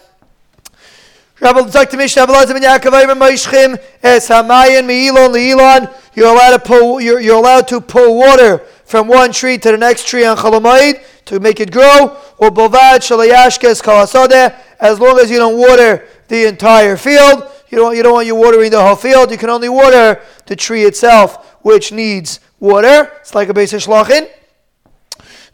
Rabbi 1.41 1.71
sagt 1.71 1.97
Mishnah 1.97 2.27
Abelazim 2.27 2.57
and 2.57 2.65
Yaakov 2.65 3.03
Ayman 3.03 3.19
Moishchim 3.19 3.81
es 4.03 4.29
hamayin 4.29 4.85
meilon 4.85 5.33
leilon. 5.33 5.91
You're 6.15 6.29
allowed 6.29 6.51
to 6.51 6.59
pull. 6.59 7.01
You're, 7.01 7.19
you're 7.21 7.39
allowed 7.39 7.67
to 7.69 7.81
pull 7.81 8.19
water 8.19 8.59
from 8.85 9.09
one 9.09 9.33
tree 9.33 9.57
to 9.57 9.71
the 9.71 9.79
next 9.79 10.07
tree 10.07 10.27
on 10.27 10.37
Chalamayid 10.37 11.03
to 11.25 11.41
make 11.41 11.61
it 11.61 11.73
grow. 11.73 12.19
Or 12.37 12.51
bovad 12.51 12.99
shalayashkes 12.99 13.81
kalasodeh. 13.81 14.55
As 14.81 15.01
long 15.01 15.19
as 15.19 15.31
you 15.31 15.39
don't 15.39 15.57
water 15.57 16.07
the 16.29 16.47
entire 16.47 16.99
field, 16.99 17.51
you 17.71 17.79
don't 17.79 17.97
you 17.97 18.03
don't 18.03 18.13
want 18.13 18.27
you 18.27 18.35
watering 18.35 18.71
the 18.71 18.83
whole 18.83 18.97
field. 18.97 19.31
You 19.31 19.39
can 19.39 19.49
only 19.49 19.71
water 19.71 20.21
the 20.45 20.57
tree 20.57 20.85
itself, 20.85 21.50
which 21.63 21.93
needs 21.93 22.41
water. 22.59 23.13
It's 23.21 23.35
like 23.35 23.49
a 23.49 23.55
basic 23.55 23.81
shlachin. 23.81 24.29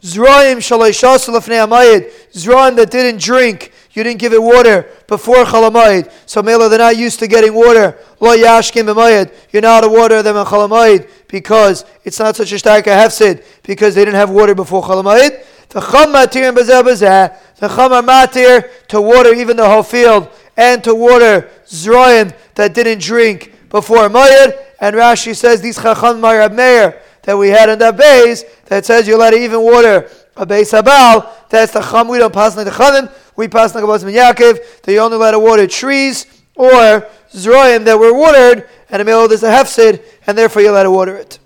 Zraim 0.01 0.57
amayid. 0.57 2.11
Zraim 2.33 2.75
that 2.75 2.91
didn't 2.91 3.21
drink 3.21 3.71
you 3.97 4.03
didn't 4.03 4.19
give 4.19 4.31
it 4.31 4.43
water 4.43 4.87
before 5.07 5.43
Chalamayid. 5.43 6.11
So 6.27 6.43
Mela, 6.43 6.69
they're 6.69 6.77
not 6.77 6.97
used 6.97 7.17
to 7.17 7.27
getting 7.27 7.55
water. 7.55 7.97
Lo 8.19 8.37
Yashkim 8.37 8.85
B'mayid. 8.85 9.33
You're 9.49 9.63
not 9.63 9.81
to 9.81 9.89
water 9.89 10.21
them 10.21 10.37
in 10.37 10.45
Chalamayid 10.45 11.09
because 11.27 11.83
it's 12.03 12.19
not 12.19 12.35
such 12.35 12.51
a 12.51 12.59
stark 12.59 12.85
hefsid 12.85 13.43
because 13.63 13.95
they 13.95 14.05
didn't 14.05 14.17
have 14.17 14.29
water 14.29 14.53
before 14.53 14.83
Chalamayid. 14.83 15.43
The 15.69 15.81
Cham 15.81 16.13
Matir 16.13 16.47
and 16.47 16.55
Bazeh 16.55 17.35
The 17.55 17.67
Cham 17.67 18.05
Matir 18.05 18.87
to 18.89 19.01
water 19.01 19.33
even 19.33 19.57
the 19.57 19.67
whole 19.67 19.81
field 19.81 20.29
and 20.55 20.83
to 20.83 20.93
water 20.93 21.49
Zroim 21.65 22.35
that 22.53 22.75
didn't 22.75 23.01
drink 23.01 23.51
before 23.69 24.09
Mayid. 24.09 24.63
And 24.79 24.95
Rashi 24.95 25.35
says 25.35 25.61
these 25.61 25.77
Chacham 25.77 26.21
Marab 26.21 26.53
Meir 26.53 27.01
that 27.23 27.37
we 27.37 27.49
had 27.49 27.69
in 27.69 27.79
that 27.79 27.97
base 27.97 28.43
that 28.65 28.85
says 28.85 29.07
allowed 29.07 29.31
to 29.31 29.37
even 29.37 29.61
water 29.61 30.09
a 30.35 30.45
base 30.45 30.71
abal. 30.71 31.29
That's 31.49 31.73
the 31.73 31.81
Cham. 31.81 32.07
We 32.07 32.19
don't 32.19 32.33
pass 32.33 32.55
like 32.55 32.65
the 32.65 32.71
Chamim. 32.71 33.11
We 33.35 33.47
pass 33.47 33.75
like 33.75 33.83
Abbas 33.83 34.03
Yaakov. 34.03 34.81
They 34.83 34.99
only 34.99 35.17
let 35.17 35.35
water 35.39 35.67
trees 35.67 36.25
or 36.55 37.07
zroim 37.31 37.85
that 37.85 37.99
were 37.99 38.13
watered, 38.13 38.67
and 38.89 38.99
in 39.01 39.05
the 39.05 39.05
middle 39.05 39.27
there's 39.27 39.43
a 39.43 39.49
hefsid, 39.49 40.03
and 40.25 40.37
therefore 40.37 40.61
you're 40.61 40.71
allowed 40.71 40.83
to 40.83 40.91
water 40.91 41.15
it. 41.15 41.39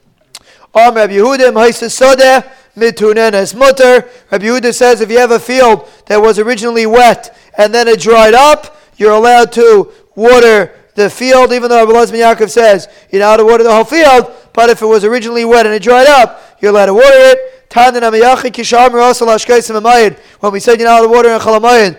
Am 0.73 0.95
Rabbi 0.95 1.13
Yehuda 1.13 1.51
Sodeh 1.51 2.49
mitunenes 2.77 3.55
mutter. 3.55 4.07
Rabbi 4.31 4.45
Yehuda 4.45 4.73
says 4.73 5.01
if 5.01 5.11
you 5.11 5.19
have 5.19 5.31
a 5.31 5.39
field 5.39 5.89
that 6.05 6.21
was 6.21 6.39
originally 6.39 6.85
wet 6.85 7.37
and 7.57 7.73
then 7.73 7.87
it 7.87 7.99
dried 7.99 8.33
up, 8.33 8.77
you're 8.95 9.11
allowed 9.11 9.51
to 9.53 9.91
water 10.15 10.73
the 10.95 11.09
field, 11.09 11.53
even 11.53 11.69
though 11.69 11.85
Rabbi 11.85 12.17
Yaakov 12.17 12.49
says 12.49 12.87
you're 13.11 13.21
not 13.21 13.37
to 13.37 13.45
water 13.45 13.63
the 13.63 13.73
whole 13.73 13.83
field. 13.83 14.31
But 14.53 14.69
if 14.69 14.81
it 14.81 14.85
was 14.85 15.05
originally 15.05 15.45
wet 15.45 15.65
and 15.65 15.73
it 15.73 15.81
dried 15.81 16.07
up, 16.07 16.41
you're 16.59 16.71
allowed 16.71 16.87
to 16.87 16.93
water 16.93 17.07
it. 17.09 17.57
When 17.73 17.93
we 20.51 20.59
said 20.59 20.79
you're 20.79 20.89
not 20.89 21.01
to 21.01 21.07
water 21.07 21.29
in 21.29 21.39
Chalamayid, 21.39 21.97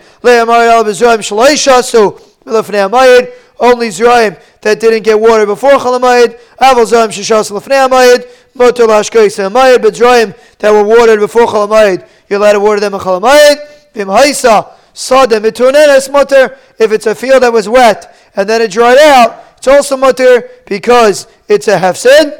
only 3.59 3.87
Zraim 3.87 4.39
that 4.61 4.79
didn't 4.79 5.03
get 5.03 5.19
water 5.19 5.45
before 5.45 5.71
Chalamayid, 5.71 6.39
Aval 6.59 6.85
Zraim 6.85 7.07
Shishas 7.07 7.49
Lefnei 7.49 7.87
Amayid, 7.89 8.27
Motor 8.53 8.85
Lashkais 8.85 9.49
Amayid, 9.49 9.81
but 9.81 9.95
Zraim 9.95 10.35
that 10.59 10.71
were 10.71 10.83
watered 10.83 11.19
before 11.19 11.47
Chalamayid, 11.47 12.07
you're 12.29 12.39
allowed 12.39 12.53
to 12.53 12.59
water 12.59 12.79
them 12.79 12.93
in 12.93 12.99
Chalamayid. 12.99 13.57
Vim 13.93 14.07
Haisa, 14.09 14.73
Sada 14.93 15.39
Mitunenes 15.39 16.11
Motor, 16.11 16.57
if 16.77 16.91
it's 16.91 17.07
a 17.07 17.15
field 17.15 17.41
that 17.41 17.51
was 17.51 17.67
wet 17.67 18.13
and 18.35 18.49
then 18.49 18.61
it 18.61 18.71
dried 18.71 18.97
out, 18.97 19.43
it's 19.57 19.67
also 19.67 19.95
Motor 19.95 20.49
because 20.65 21.27
it's 21.47 21.67
a 21.67 21.77
Hefsid. 21.77 22.39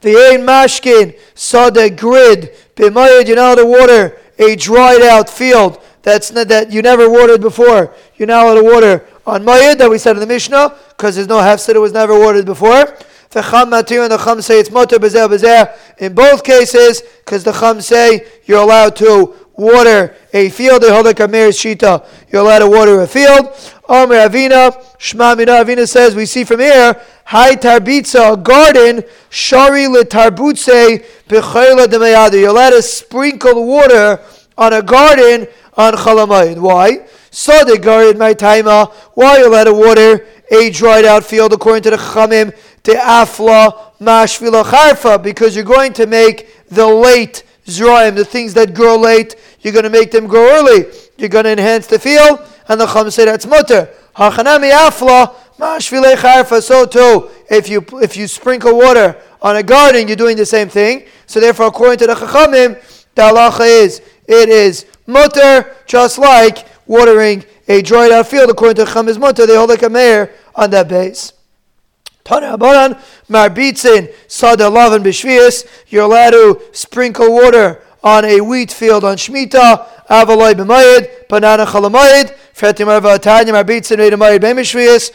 The 0.00 0.16
ein 0.16 0.40
mashkin 0.40 1.18
saw 1.34 1.70
the 1.70 1.90
grid 1.90 2.54
b'mayid. 2.74 3.28
You 3.28 3.36
know 3.36 3.54
the 3.54 3.66
water 3.66 4.18
a 4.38 4.56
dried 4.56 5.02
out 5.02 5.28
field 5.28 5.82
that's 6.02 6.32
not, 6.32 6.48
that 6.48 6.72
you 6.72 6.82
never 6.82 7.08
watered 7.10 7.40
before. 7.40 7.94
You're 8.16 8.28
now 8.28 8.46
allowed 8.46 8.60
to 8.60 8.64
water 8.64 9.06
on 9.26 9.44
mayid 9.44 9.78
that 9.78 9.90
we 9.90 9.98
said 9.98 10.16
in 10.16 10.20
the 10.20 10.26
Mishnah 10.26 10.74
because 10.88 11.16
there's 11.16 11.28
no 11.28 11.38
hefsid. 11.38 11.74
It 11.74 11.78
was 11.78 11.92
never 11.92 12.18
watered 12.18 12.46
before. 12.46 12.96
The 13.30 13.42
cham 13.42 13.70
matir 13.70 14.02
and 14.02 14.10
the 14.10 14.18
cham 14.18 14.40
say 14.40 14.58
it's 14.58 14.70
motor 14.70 14.98
bezer 14.98 15.28
bezer 15.28 15.76
in 15.98 16.14
both 16.14 16.42
cases 16.42 17.02
because 17.24 17.44
the 17.44 17.52
cham 17.52 17.80
say 17.80 18.26
you're 18.44 18.62
allowed 18.62 18.96
to 18.96 19.36
water 19.52 20.16
a 20.32 20.48
field. 20.48 20.82
They 20.82 20.90
hold 20.90 21.04
like 21.04 21.16
shita. 21.16 22.06
You're 22.32 22.42
allowed 22.42 22.60
to 22.60 22.70
water 22.70 23.00
a 23.02 23.06
field. 23.06 23.54
Omer 23.90 24.28
Avina, 24.28 24.72
Shma 24.98 25.36
Mina 25.36 25.52
Avina 25.52 25.86
says, 25.86 26.14
we 26.14 26.24
see 26.24 26.44
from 26.44 26.60
here, 26.60 26.94
Hai 27.24 27.56
Tarbitza, 27.56 28.34
a 28.34 28.36
garden, 28.36 29.02
Shari 29.30 29.88
le 29.88 30.04
Tarbutse, 30.04 31.04
Bechayla 31.28 32.32
You're 32.32 32.50
allowed 32.50 32.70
to 32.70 32.82
sprinkle 32.82 33.66
water 33.66 34.20
on 34.56 34.72
a 34.72 34.80
garden 34.80 35.48
on 35.76 35.94
Chalamayid. 35.94 36.58
Why? 36.60 37.04
So 37.32 37.64
the 37.64 37.78
garden, 37.78 38.16
my 38.16 38.32
taima, 38.32 38.92
why 39.14 39.38
you 39.38 39.48
allowed 39.48 39.64
to 39.64 39.74
water 39.74 40.24
a 40.52 40.70
dried 40.70 41.04
out 41.04 41.24
field 41.24 41.52
according 41.52 41.82
to 41.82 41.90
the 41.90 41.96
Chamim, 41.96 42.56
the 42.84 42.92
Afla, 42.92 43.92
Mashvila 44.00 44.64
Charfa, 44.64 45.20
because 45.20 45.56
you're 45.56 45.64
going 45.64 45.92
to 45.94 46.06
make 46.06 46.68
the 46.68 46.86
late 46.86 47.42
Zraim, 47.66 48.14
the 48.14 48.24
things 48.24 48.54
that 48.54 48.72
grow 48.72 48.96
late, 48.96 49.34
you're 49.62 49.72
going 49.72 49.84
to 49.84 49.90
make 49.90 50.12
them 50.12 50.28
grow 50.28 50.48
early. 50.58 50.86
You're 51.18 51.28
going 51.28 51.44
to 51.44 51.50
enhance 51.50 51.86
the 51.86 51.98
field, 51.98 52.40
and 52.70 52.80
the 52.80 52.86
Chum 52.86 53.10
say 53.10 53.24
that's 53.24 53.46
mutter. 53.46 53.88
Hachanami 54.14 54.70
afla 54.70 55.34
mashvile 55.58 56.14
charfa. 56.14 56.62
So 56.62 56.86
too, 56.86 57.28
if 57.50 57.68
you 57.68 57.84
if 58.00 58.16
you 58.16 58.28
sprinkle 58.28 58.78
water 58.78 59.20
on 59.42 59.56
a 59.56 59.62
garden, 59.62 60.06
you're 60.06 60.16
doing 60.16 60.36
the 60.36 60.46
same 60.46 60.68
thing. 60.68 61.04
So 61.26 61.40
therefore, 61.40 61.66
according 61.66 61.98
to 61.98 62.06
the 62.06 62.14
Chachamim, 62.14 62.80
the 63.16 63.22
halacha 63.22 63.66
is 63.66 64.00
it 64.28 64.48
is 64.48 64.86
mutter, 65.04 65.74
just 65.86 66.18
like 66.18 66.64
watering 66.86 67.44
a 67.66 67.82
dried 67.82 68.12
out 68.12 68.28
field. 68.28 68.50
According 68.50 68.76
to 68.76 68.84
Chachamim's 68.84 69.18
mutter, 69.18 69.46
they 69.46 69.56
hold 69.56 69.70
like 69.70 69.82
a 69.82 69.90
mayor 69.90 70.32
on 70.54 70.70
that 70.70 70.86
base. 70.86 71.32
Tana 72.22 72.56
Abanan, 72.56 73.00
Marbitzin, 73.28 74.14
Sada 74.28 74.64
Lavan 74.64 75.02
Bishvias, 75.02 75.66
you're 75.88 76.04
allowed 76.04 76.30
to 76.30 76.62
sprinkle 76.70 77.32
water 77.32 77.82
on 78.02 78.24
a 78.24 78.40
wheat 78.40 78.72
field 78.72 79.04
on 79.04 79.16
Shemitah, 79.16 79.86
Avaloi 80.08 80.54
b'mayid, 80.54 81.28
banana 81.28 81.66
chalamayid, 81.66 82.36
Fetim 82.54 82.86
Arvatanya 82.86 83.50
Marbitzin 83.50 83.98
Redamayid 83.98 84.40
Bemishvias. 84.40 85.12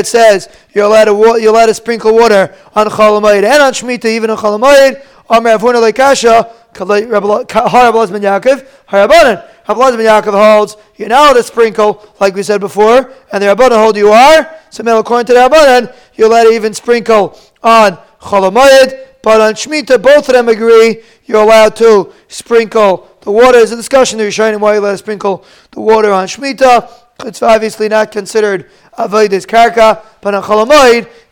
It 0.00 0.06
says 0.06 0.48
you're 0.74 0.84
allowed 0.84 1.04
to 1.04 1.40
you're 1.40 1.50
allowed 1.50 1.66
to 1.66 1.74
sprinkle 1.74 2.14
water 2.14 2.54
on 2.74 2.86
chalamayid 2.88 3.44
and 3.44 3.62
on 3.62 3.72
Shemitah, 3.72 4.06
even 4.06 4.30
on 4.30 4.38
chalamayid. 4.38 5.04
Amr 5.30 5.56
Avuna 5.56 5.90
Lekasha, 5.90 6.52
Harabaz 6.74 8.10
Ben 8.10 8.22
Yaakov, 8.22 8.66
Harabanan. 8.88 9.48
Havlaz 9.66 9.96
Ben 9.96 10.06
Yaakov 10.06 10.32
holds 10.32 10.76
you're 10.96 11.08
not 11.08 11.30
allowed 11.30 11.34
to 11.34 11.42
sprinkle, 11.42 12.04
like 12.20 12.34
we 12.34 12.42
said 12.42 12.60
before, 12.60 13.12
and 13.32 13.42
the 13.42 13.46
Rabbanan 13.46 13.82
hold 13.82 13.96
you 13.96 14.10
are. 14.10 14.58
So, 14.70 14.82
according 14.98 15.26
to 15.26 15.34
the 15.34 15.40
Rabbanan, 15.40 15.94
you're 16.14 16.26
allowed 16.28 16.44
to 16.44 16.50
even 16.50 16.74
sprinkle 16.74 17.38
on 17.62 17.98
Cholamayid, 18.20 19.06
but 19.22 19.40
on 19.40 19.54
Shemitah, 19.54 20.02
both 20.02 20.28
of 20.28 20.34
them 20.34 20.48
agree 20.48 21.02
you're 21.24 21.42
allowed 21.42 21.76
to 21.76 22.12
sprinkle 22.28 23.08
the 23.20 23.30
water. 23.30 23.52
There's 23.52 23.72
a 23.72 23.76
discussion 23.76 24.18
there, 24.18 24.30
showing 24.30 24.58
why 24.60 24.72
you're 24.72 24.82
allowed 24.82 24.92
to 24.92 24.98
sprinkle 24.98 25.44
the 25.70 25.80
water 25.80 26.12
on 26.12 26.26
Shemitah. 26.26 26.90
It's 27.24 27.42
obviously 27.42 27.88
not 27.88 28.10
considered 28.10 28.68
Avodah 28.98 29.46
Karka, 29.46 30.04
but 30.20 30.34
on 30.34 30.42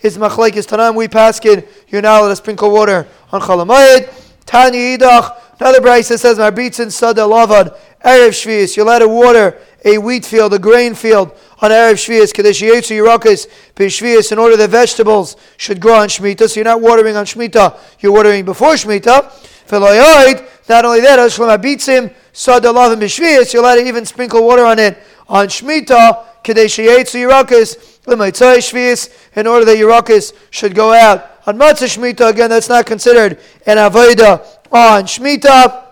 it's 0.00 0.16
Machlaikis 0.16 0.66
Tanam. 0.66 0.94
We 0.94 1.08
pass 1.08 1.44
it, 1.44 1.68
you're 1.88 2.02
not 2.02 2.20
allowed 2.20 2.28
to 2.28 2.36
sprinkle 2.36 2.70
water 2.70 3.08
on 3.32 3.40
Cholamayid. 3.40 4.12
Tanya 4.46 4.98
Idach, 4.98 5.36
another 5.58 5.80
Brisa 5.80 6.18
says, 6.18 6.38
Marbitzin 6.38 6.90
Sada 6.90 7.22
Lavad, 7.22 7.76
Erev 8.04 8.30
Shvius, 8.30 8.76
you're 8.76 8.86
allowed 8.86 9.00
to 9.00 9.08
water 9.08 9.58
a 9.84 9.98
wheat 9.98 10.24
field, 10.24 10.54
a 10.54 10.58
grain 10.58 10.94
field 10.94 11.32
on 11.60 11.70
Erev 11.70 11.94
Shvius, 11.94 12.32
Kadesh 12.32 12.60
Yetsu 12.60 12.96
Yerakis, 12.96 13.48
Shvius, 13.76 14.32
in 14.32 14.38
order 14.38 14.56
the 14.56 14.68
vegetables 14.68 15.36
should 15.56 15.80
grow 15.80 15.96
on 15.96 16.08
Shemitah. 16.08 16.48
So 16.48 16.56
you're 16.56 16.64
not 16.64 16.80
watering 16.80 17.16
on 17.16 17.26
Shemitah, 17.26 17.78
you're 18.00 18.12
watering 18.12 18.44
before 18.44 18.74
Shemitah. 18.74 19.48
Not 19.72 20.84
only 20.84 21.00
that, 21.00 21.18
Ashlam 21.18 21.56
Abitzim, 21.56 22.14
Sadalavim 22.32 23.00
Bishvius, 23.00 23.52
you're 23.52 23.62
allowed 23.62 23.76
to 23.76 23.86
even 23.86 24.04
sprinkle 24.06 24.46
water 24.46 24.64
on 24.64 24.78
it 24.78 24.98
on 25.28 25.46
Shemitah, 25.46 26.42
Kadesh 26.42 26.78
Yetsu 26.78 27.28
Yerakis, 27.28 28.00
Lematzai 28.04 28.58
Shvius, 28.58 29.10
in 29.36 29.46
order 29.46 29.64
that 29.64 29.76
Yerakis 29.76 30.32
should 30.50 30.74
go 30.74 30.92
out. 30.92 31.38
On 31.46 31.56
Matzah 31.56 31.86
Shemitah, 31.86 32.30
again, 32.30 32.50
that's 32.50 32.68
not 32.68 32.86
considered 32.86 33.38
an 33.66 33.76
Avodah 33.76 34.44
on 34.72 35.04
Shemitah 35.04 35.86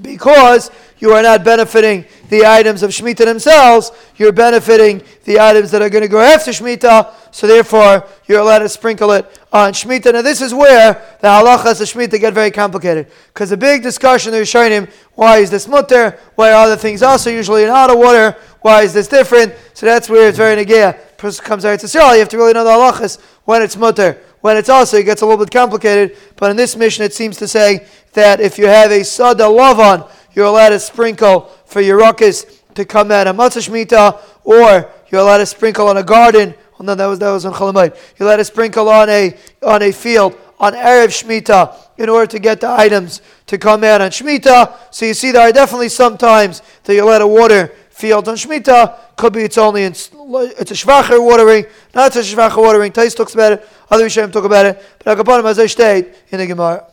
because 0.00 0.70
you 0.98 1.12
are 1.12 1.22
not 1.22 1.44
benefiting 1.44 2.04
the 2.28 2.46
items 2.46 2.82
of 2.82 2.90
Shemitah 2.90 3.24
themselves, 3.24 3.92
you're 4.16 4.32
benefiting 4.32 5.02
the 5.24 5.38
items 5.38 5.70
that 5.70 5.82
are 5.82 5.90
going 5.90 6.02
to 6.02 6.08
go 6.08 6.20
after 6.20 6.50
Shemitah, 6.50 7.12
so 7.30 7.46
therefore 7.46 8.06
you're 8.26 8.40
allowed 8.40 8.60
to 8.60 8.68
sprinkle 8.68 9.12
it 9.12 9.26
on 9.54 9.72
Shemitah. 9.72 10.12
Now 10.12 10.22
this 10.22 10.42
is 10.42 10.52
where 10.52 10.94
the 11.20 11.28
halachas 11.28 11.80
of 11.80 11.86
Shemitah 11.86 12.18
get 12.18 12.34
very 12.34 12.50
complicated, 12.50 13.06
because 13.28 13.50
the 13.50 13.56
big 13.56 13.84
discussion 13.84 14.32
they're 14.32 14.44
showing 14.44 14.72
him, 14.72 14.88
why 15.14 15.38
is 15.38 15.48
this 15.48 15.68
mutter, 15.68 16.18
why 16.34 16.50
are 16.50 16.64
other 16.66 16.76
things 16.76 17.04
also 17.04 17.30
usually 17.30 17.62
in 17.62 17.70
out 17.70 17.88
of 17.88 17.96
water, 17.96 18.36
why 18.62 18.82
is 18.82 18.92
this 18.92 19.06
different, 19.06 19.54
so 19.72 19.86
that's 19.86 20.10
where 20.10 20.28
it's 20.28 20.36
very 20.36 20.62
negaya. 20.62 20.98
Person 21.16 21.44
comes 21.44 21.64
out 21.64 21.78
to 21.78 21.86
say, 21.86 22.00
you 22.14 22.18
have 22.18 22.28
to 22.30 22.36
really 22.36 22.52
know 22.52 22.64
the 22.64 22.70
halachas, 22.70 23.20
when 23.44 23.62
it's 23.62 23.76
mutter, 23.76 24.18
when 24.40 24.56
it's 24.56 24.68
also, 24.68 24.96
it 24.96 25.04
gets 25.04 25.22
a 25.22 25.26
little 25.26 25.42
bit 25.42 25.52
complicated, 25.52 26.18
but 26.34 26.50
in 26.50 26.56
this 26.56 26.74
mission 26.74 27.04
it 27.04 27.14
seems 27.14 27.36
to 27.36 27.46
say 27.46 27.86
that 28.14 28.40
if 28.40 28.58
you 28.58 28.66
have 28.66 28.90
a 28.90 29.04
sada 29.04 29.44
lavan, 29.44 30.10
you're 30.32 30.46
allowed 30.46 30.70
to 30.70 30.80
sprinkle 30.80 31.42
for 31.64 31.80
your 31.80 31.98
ruckus 31.98 32.60
to 32.74 32.84
come 32.84 33.12
out 33.12 33.28
a 33.28 33.32
matzah 33.32 33.68
shmita, 33.68 34.20
or 34.42 34.90
you're 35.08 35.20
allowed 35.20 35.38
to 35.38 35.46
sprinkle 35.46 35.86
on 35.86 35.96
a 35.96 36.02
garden. 36.02 36.52
Well, 36.78 36.86
no, 36.86 36.94
that 36.94 37.06
was 37.06 37.18
that 37.20 37.30
was 37.30 37.44
on 37.44 37.52
Chalamayit. 37.52 37.96
You 38.18 38.26
let 38.26 38.36
to 38.36 38.44
sprinkle 38.44 38.88
on 38.88 39.08
a 39.08 39.36
on 39.62 39.82
a 39.82 39.92
field 39.92 40.36
on 40.58 40.72
erev 40.72 41.08
shmita 41.08 41.76
in 41.98 42.08
order 42.08 42.26
to 42.26 42.38
get 42.38 42.60
the 42.60 42.68
items 42.68 43.22
to 43.46 43.58
come 43.58 43.84
out 43.84 44.00
on 44.00 44.10
shmita. 44.10 44.76
So 44.90 45.06
you 45.06 45.14
see, 45.14 45.30
there 45.30 45.42
are 45.42 45.52
definitely 45.52 45.88
some 45.88 46.16
times 46.16 46.62
that 46.84 46.94
you 46.94 47.04
let 47.04 47.22
a 47.22 47.26
water 47.26 47.68
field 47.90 48.28
on 48.28 48.36
shmita. 48.36 49.16
Could 49.16 49.32
be 49.32 49.42
it's 49.42 49.58
only 49.58 49.84
in, 49.84 49.92
it's 49.92 50.10
a 50.10 50.74
shvacher 50.74 51.24
watering, 51.24 51.66
not 51.94 52.14
a 52.16 52.18
shvacher 52.20 52.56
watering. 52.56 52.92
Tais 52.92 53.14
talks 53.14 53.34
about 53.34 53.52
it. 53.52 53.68
Other 53.90 54.06
Rishonim 54.06 54.32
talk 54.32 54.44
about 54.44 54.66
it. 54.66 54.82
But 54.98 55.16
Akapanim 55.16 55.44
as 55.44 55.58
I 55.58 55.66
state 55.66 56.08
in 56.30 56.38
the 56.38 56.46
Gemara. 56.46 56.84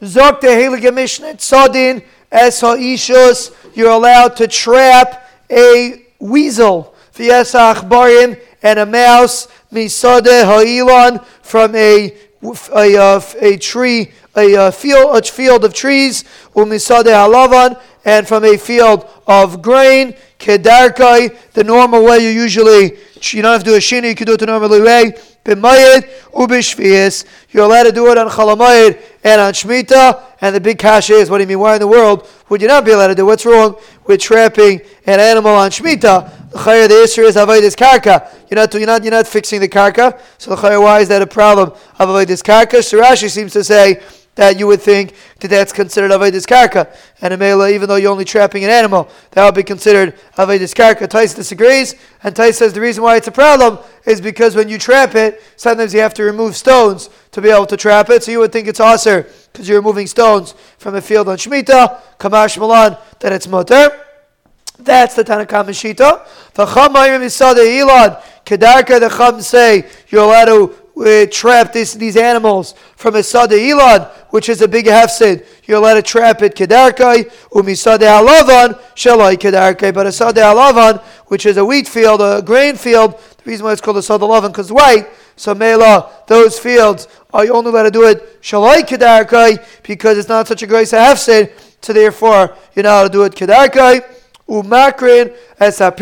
Zok 0.00 0.40
the 0.40 0.48
Heilige 0.48 0.94
Mishnah 0.94 1.34
Tzadin 1.34 2.04
Es 2.30 2.60
ha'ishus, 2.60 3.54
you're 3.74 3.90
allowed 3.90 4.36
to 4.36 4.48
trap 4.48 5.30
a 5.50 6.06
weasel, 6.18 6.94
v'yesach 7.16 7.88
barim, 7.88 8.40
and 8.62 8.78
a 8.78 8.86
mouse, 8.86 9.48
misade 9.72 10.44
ha'ilon, 10.44 11.24
from 11.42 11.74
a, 11.74 12.16
a, 12.74 12.94
a, 12.94 13.22
a 13.40 13.56
tree, 13.58 14.12
a, 14.36 14.54
a, 14.54 14.72
field, 14.72 15.16
a 15.16 15.22
field 15.22 15.64
of 15.64 15.72
trees, 15.72 16.24
umisade 16.54 17.04
halavan, 17.04 17.80
and 18.04 18.26
from 18.26 18.44
a 18.44 18.56
field 18.56 19.08
of 19.26 19.62
grain, 19.62 20.14
kedarkai, 20.38 21.52
the 21.52 21.64
normal 21.64 22.04
way 22.04 22.18
you 22.18 22.28
usually, 22.28 22.96
you 23.22 23.42
don't 23.42 23.52
have 23.52 23.64
to 23.64 23.70
do 23.70 23.74
a 23.76 23.78
shini, 23.78 24.08
you 24.08 24.14
can 24.14 24.26
do 24.26 24.34
it 24.34 24.40
the 24.40 24.46
normal 24.46 24.70
way, 24.70 25.12
ubishvias. 25.54 27.24
You're 27.50 27.64
allowed 27.64 27.84
to 27.84 27.92
do 27.92 28.10
it 28.10 28.18
on 28.18 28.28
chalamayid 28.28 29.00
and 29.24 29.40
on 29.40 29.52
shmita. 29.52 30.22
And 30.40 30.54
the 30.54 30.60
big 30.60 30.78
kasha 30.78 31.14
is, 31.14 31.30
what 31.30 31.38
do 31.38 31.44
you 31.44 31.48
mean? 31.48 31.60
Why 31.60 31.74
in 31.74 31.80
the 31.80 31.86
world 31.86 32.28
would 32.48 32.60
you 32.60 32.68
not 32.68 32.84
be 32.84 32.92
allowed 32.92 33.08
to 33.08 33.14
do? 33.14 33.26
What's 33.26 33.46
wrong 33.46 33.76
with 34.06 34.20
trapping 34.20 34.80
an 35.06 35.20
animal 35.20 35.52
on 35.52 35.70
shmita? 35.70 36.50
The 36.50 36.58
chayr 36.58 36.88
the 36.88 37.02
issue 37.02 37.22
is 37.22 37.36
avodas 37.36 37.74
karka. 37.76 38.30
You're 38.50 38.56
not 38.56 38.74
you're 38.74 38.86
not 38.86 39.02
you're 39.02 39.12
not 39.12 39.26
fixing 39.26 39.60
the 39.60 39.68
karka. 39.68 40.20
So 40.38 40.54
the 40.54 40.56
chayr, 40.56 40.82
why 40.82 41.00
is 41.00 41.08
that 41.08 41.22
a 41.22 41.26
problem 41.26 41.70
of 41.98 42.08
avodas 42.08 42.42
karka? 42.42 42.78
Surashi 42.78 43.30
seems 43.30 43.52
to 43.52 43.64
say 43.64 44.02
that 44.36 44.58
you 44.58 44.66
would 44.66 44.80
think 44.80 45.14
that 45.40 45.48
that's 45.48 45.72
considered 45.72 46.10
Avedis 46.10 46.46
Karka. 46.46 46.94
And 47.20 47.34
a 47.34 47.36
Mela, 47.36 47.70
even 47.70 47.88
though 47.88 47.96
you're 47.96 48.12
only 48.12 48.24
trapping 48.24 48.64
an 48.64 48.70
animal, 48.70 49.08
that 49.32 49.44
would 49.44 49.54
be 49.54 49.62
considered 49.62 50.14
Avedis 50.36 50.74
Karka. 50.74 51.08
Tais 51.08 51.34
disagrees, 51.34 51.94
and 52.22 52.36
Tais 52.36 52.52
says 52.52 52.72
the 52.72 52.80
reason 52.80 53.02
why 53.02 53.16
it's 53.16 53.28
a 53.28 53.32
problem 53.32 53.78
is 54.04 54.20
because 54.20 54.54
when 54.54 54.68
you 54.68 54.78
trap 54.78 55.14
it, 55.14 55.42
sometimes 55.56 55.92
you 55.92 56.00
have 56.00 56.14
to 56.14 56.22
remove 56.22 56.54
stones 56.54 57.10
to 57.32 57.40
be 57.40 57.48
able 57.48 57.66
to 57.66 57.76
trap 57.76 58.08
it. 58.10 58.22
So 58.22 58.30
you 58.30 58.38
would 58.38 58.52
think 58.52 58.68
it's 58.68 58.80
Aser 58.80 59.26
because 59.52 59.68
you're 59.68 59.78
removing 59.78 60.06
stones 60.06 60.54
from 60.78 60.94
a 60.94 61.00
field 61.00 61.28
on 61.28 61.38
Shemitah, 61.38 62.00
Kamash 62.18 62.58
Malan, 62.58 62.96
that 63.20 63.32
it's 63.32 63.46
Moter. 63.46 64.02
That's 64.78 65.14
the 65.14 65.24
Tanakam 65.24 65.68
Shita. 65.68 66.26
The 66.52 66.66
Elon, 67.80 68.16
the 68.44 69.14
Chum 69.16 69.40
say 69.40 69.88
you're 70.08 70.24
allowed 70.24 70.44
to 70.44 70.85
uh, 70.96 71.26
trap 71.30 71.72
this, 71.72 71.94
these 71.94 72.16
animals 72.16 72.74
from 72.96 73.16
a 73.16 73.22
sada 73.22 73.54
elad, 73.54 74.10
which 74.30 74.48
is 74.48 74.62
a 74.62 74.68
big 74.68 74.86
hefsid. 74.86 75.46
You're 75.64 75.78
allowed 75.78 75.94
to 75.94 76.02
trap 76.02 76.42
it 76.42 76.54
kedarkai, 76.54 77.30
umisade 77.50 78.00
halavan, 78.00 78.80
shalai 78.94 79.36
kedarkai. 79.36 79.92
But 79.92 80.06
a 80.06 80.12
sada 80.12 80.40
halavan, 80.40 81.02
which 81.26 81.44
is 81.44 81.58
a 81.58 81.64
wheat 81.64 81.86
field, 81.86 82.20
a 82.22 82.40
grain 82.40 82.76
field, 82.76 83.18
the 83.18 83.50
reason 83.50 83.66
why 83.66 83.72
it's 83.72 83.80
called 83.80 83.98
a 83.98 84.02
sada 84.02 84.24
halavan 84.24 84.48
because 84.48 84.72
white. 84.72 85.08
So 85.36 85.54
mela, 85.54 86.10
those 86.26 86.58
fields 86.58 87.08
are 87.32 87.44
you 87.44 87.52
only 87.52 87.70
allowed 87.70 87.82
to 87.82 87.90
do 87.90 88.04
it 88.04 88.40
shalai 88.40 88.80
kedarkai 88.80 89.82
because 89.82 90.16
it's 90.16 90.28
not 90.28 90.48
such 90.48 90.62
a 90.62 90.66
great 90.66 90.88
hefsid. 90.88 91.52
So 91.82 91.92
therefore, 91.92 92.56
you're 92.74 92.84
not 92.84 93.00
allowed 93.00 93.08
to 93.08 93.12
do 93.12 93.22
it 93.24 93.34
kedarkai. 93.34 94.12
Umakrin, 94.48 95.36
as 95.58 95.80
a 95.80 95.92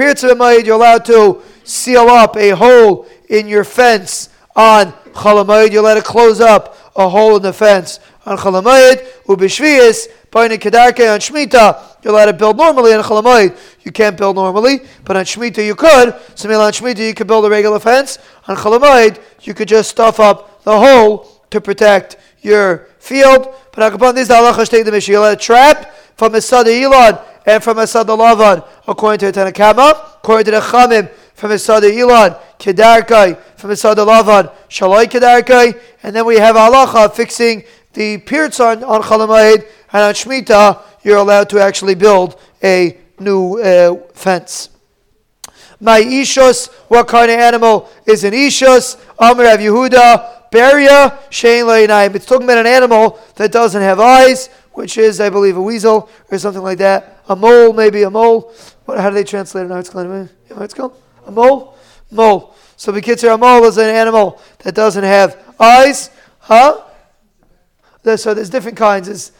you're 0.64 0.74
allowed 0.74 1.04
to 1.06 1.42
seal 1.64 2.08
up 2.08 2.36
a 2.36 2.50
hole 2.50 3.06
in 3.28 3.48
your 3.48 3.64
fence 3.64 4.28
on 4.56 4.92
Chalamayid, 5.12 5.72
you're 5.72 5.82
allowed 5.82 5.94
to 5.94 6.02
close 6.02 6.40
up 6.40 6.76
a 6.96 7.08
hole 7.08 7.36
in 7.36 7.42
the 7.42 7.52
fence. 7.52 8.00
On 8.26 8.36
Chalamayid, 8.36 9.04
Ubishvias, 9.24 10.08
Baina 10.30 10.58
Kedarke, 10.58 11.12
on 11.12 11.20
Shemitah, 11.20 12.02
you're 12.02 12.12
allowed 12.12 12.26
to 12.26 12.32
build 12.32 12.56
normally 12.56 12.92
on 12.92 13.02
Chalamayid. 13.02 13.56
You 13.82 13.92
can't 13.92 14.16
build 14.16 14.36
normally, 14.36 14.80
but 15.04 15.16
on 15.16 15.24
Shemitah 15.24 15.64
you 15.64 15.74
could. 15.74 16.14
So 16.34 16.48
on 16.48 16.72
Shemitah 16.72 17.06
you 17.06 17.14
could 17.14 17.26
build 17.26 17.44
a 17.44 17.50
regular 17.50 17.78
fence. 17.78 18.18
On 18.48 18.56
Chalamayid, 18.56 19.20
you 19.42 19.54
could 19.54 19.68
just 19.68 19.90
stuff 19.90 20.20
up 20.20 20.62
the 20.64 20.78
hole 20.78 21.42
to 21.50 21.60
protect 21.60 22.16
your 22.42 22.88
field. 22.98 23.54
But 23.72 23.92
upon 23.94 24.14
this, 24.14 24.28
the 24.28 24.34
halacha 24.34 24.84
the 24.84 24.90
Mishnah, 24.90 25.12
you're 25.12 25.20
allowed 25.20 25.40
to 25.40 25.44
trap 25.44 25.94
from 26.16 26.34
a 26.34 26.40
Sada 26.40 26.70
Elon 26.72 27.18
and 27.46 27.62
from 27.62 27.78
a 27.78 27.86
Sada 27.86 28.12
Lavan, 28.12 28.66
according 28.86 29.18
to 29.20 29.32
the 29.32 29.40
Tanakama, 29.40 30.16
according 30.16 30.46
to 30.46 30.50
the 30.52 30.60
Chamim, 30.60 31.10
from 31.34 31.50
a 31.50 31.58
Sada 31.58 31.92
Elon, 31.92 32.36
Kedarkai, 32.58 33.38
from 33.56 33.70
a 33.70 33.76
Sada 33.76 34.02
Lavan, 34.02 34.52
Shalai 34.68 35.04
Kedarkai, 35.04 35.78
and 36.02 36.14
then 36.14 36.24
we 36.24 36.36
have 36.36 36.56
halacha 36.56 37.14
fixing 37.14 37.64
the 37.92 38.18
pirts 38.18 38.60
on, 38.60 38.82
on 38.84 39.02
Chalamayid, 39.02 39.66
and 39.92 40.02
on 40.02 40.14
Shemitah, 40.14 40.82
you're 41.02 41.18
allowed 41.18 41.50
to 41.50 41.60
actually 41.60 41.94
build 41.94 42.40
a 42.62 42.98
new 43.18 43.60
uh, 43.60 43.96
fence. 44.12 44.70
My 45.80 46.00
ishus, 46.00 46.72
what 46.88 47.08
kind 47.08 47.30
of 47.30 47.38
animal 47.38 47.90
is 48.06 48.24
an 48.24 48.32
ishus? 48.32 48.98
Amr 49.18 49.44
of 49.52 49.60
Yehuda, 49.60 50.50
Beria, 50.50 51.18
Shein 51.30 51.64
Leinaim. 51.64 52.14
It's 52.14 52.26
talking 52.26 52.44
about 52.44 52.58
an 52.58 52.66
animal 52.66 53.18
that 53.36 53.52
doesn't 53.52 53.82
have 53.82 54.00
eyes, 54.00 54.48
which 54.72 54.96
is, 54.98 55.20
I 55.20 55.30
believe, 55.30 55.56
a 55.56 55.62
weasel 55.62 56.08
or 56.30 56.38
something 56.38 56.62
like 56.62 56.78
that. 56.78 57.20
A 57.28 57.36
mole, 57.36 57.72
maybe 57.72 58.02
a 58.04 58.10
mole. 58.10 58.52
What, 58.84 58.98
how 58.98 59.10
do 59.10 59.14
they 59.14 59.24
translate 59.24 59.66
it 59.66 59.68
now? 59.68 59.78
It's 59.78 60.74
called 60.74 61.00
a 61.26 61.30
mole? 61.30 61.76
Mole. 62.10 62.54
So 62.76 62.92
Bekitzer, 62.92 63.34
a 63.34 63.38
mole 63.38 63.64
is 63.64 63.78
an 63.78 63.86
animal 63.86 64.40
that 64.58 64.74
doesn't 64.74 65.04
have 65.04 65.54
eyes. 65.58 66.10
Huh? 66.40 66.82
So 68.16 68.34
there's 68.34 68.50
different 68.50 68.76
kinds. 68.76 69.08
It's, 69.08 69.32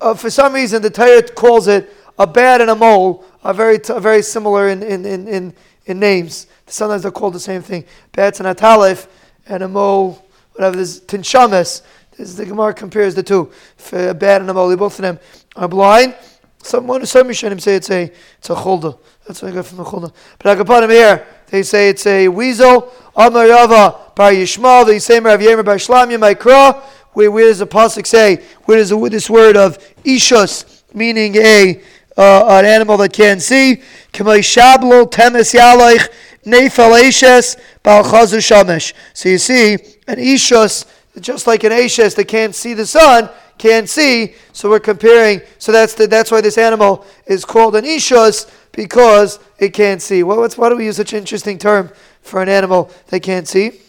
uh, 0.00 0.14
for 0.14 0.30
some 0.30 0.52
reason, 0.52 0.82
the 0.82 0.90
Torah 0.90 1.22
calls 1.22 1.68
it 1.68 1.92
a 2.18 2.26
bat 2.26 2.60
and 2.60 2.70
a 2.70 2.74
mole 2.74 3.24
are 3.42 3.54
very, 3.54 3.78
t- 3.78 3.98
very 3.98 4.22
similar 4.22 4.68
in, 4.68 4.82
in, 4.82 5.04
in, 5.04 5.28
in, 5.28 5.54
in 5.86 5.98
names. 5.98 6.46
Sometimes 6.66 7.02
they're 7.02 7.10
called 7.10 7.34
the 7.34 7.40
same 7.40 7.62
thing. 7.62 7.84
Bats 8.12 8.40
and 8.40 8.48
a 8.48 8.54
talif 8.54 9.08
and 9.46 9.62
a 9.62 9.68
mole, 9.68 10.24
whatever. 10.52 10.76
There's 10.76 11.00
tinshamas. 11.00 11.82
This 12.12 12.28
is 12.28 12.36
the 12.36 12.46
Gemara 12.46 12.74
compares 12.74 13.14
the 13.14 13.22
two. 13.22 13.50
For 13.76 14.14
bad 14.14 14.40
and 14.40 14.50
a 14.50 14.54
mole, 14.54 14.76
both 14.76 14.98
of 14.98 15.02
them 15.02 15.18
are 15.56 15.68
blind. 15.68 16.14
Some 16.62 16.86
some 17.04 17.26
Rishonim 17.26 17.60
say 17.60 17.74
it's 17.74 17.90
a 17.90 18.12
it's 18.38 18.50
a 18.50 18.54
chulda. 18.54 18.96
That's 19.26 19.40
what 19.40 19.52
I 19.52 19.54
got 19.54 19.66
from 19.66 19.78
the 19.78 19.84
chulda. 19.84 20.12
But 20.38 20.58
I 20.58 20.62
put 20.62 20.84
him 20.84 20.90
here. 20.90 21.26
They 21.46 21.62
say 21.62 21.88
it's 21.88 22.06
a 22.06 22.28
weasel. 22.28 22.92
Amar 23.14 23.46
Rava 23.46 24.12
bar 24.14 24.32
Yishmael. 24.32 24.86
They 24.86 24.98
say 24.98 25.20
Rav 25.20 25.40
Yemer 25.40 25.64
bar 25.64 25.76
Shlamya 25.76 26.18
Maikra. 26.18 26.80
Where, 27.12 27.30
where 27.30 27.46
does 27.46 27.58
the 27.58 27.66
pasuk 27.66 28.06
say? 28.06 28.42
Where 28.64 28.78
does 28.78 28.88
the, 28.88 29.08
this 29.08 29.28
word 29.28 29.56
of 29.56 29.78
ishus 30.02 30.82
meaning 30.94 31.36
a 31.36 31.82
uh, 32.16 32.58
an 32.58 32.64
animal 32.64 32.96
that 32.96 33.12
can't 33.12 33.40
see? 33.40 33.82
Kamay 34.12 34.40
shablo 34.40 35.10
temes 35.10 35.54
yalaych 35.54 36.08
nefal 36.44 37.00
eshes 37.00 37.60
bal 37.82 38.02
chazu 38.02 38.38
shamesh. 38.38 38.92
So 39.12 39.28
you 39.28 39.38
see, 39.38 39.74
an 40.08 40.16
ishus 40.16 40.86
just 41.20 41.46
like 41.46 41.62
an 41.64 41.72
ashes 41.72 42.14
that 42.14 42.24
can't 42.24 42.54
see 42.54 42.72
the 42.74 42.86
sun 42.86 43.28
can't 43.58 43.88
see. 43.88 44.34
So 44.52 44.70
we're 44.70 44.80
comparing. 44.80 45.40
So 45.58 45.70
that's 45.70 45.94
the, 45.94 46.06
that's 46.06 46.30
why 46.30 46.40
this 46.40 46.58
animal 46.58 47.06
is 47.26 47.44
called 47.44 47.76
an 47.76 47.84
ishus 47.84 48.50
because 48.72 49.38
it 49.58 49.70
can't 49.70 50.02
see. 50.02 50.22
Well, 50.22 50.48
why 50.56 50.68
do 50.68 50.76
we 50.76 50.86
use 50.86 50.96
such 50.96 51.12
an 51.12 51.20
interesting 51.20 51.58
term 51.58 51.90
for 52.22 52.42
an 52.42 52.48
animal 52.48 52.90
that 53.08 53.20
can't 53.20 53.46
see? 53.46 53.80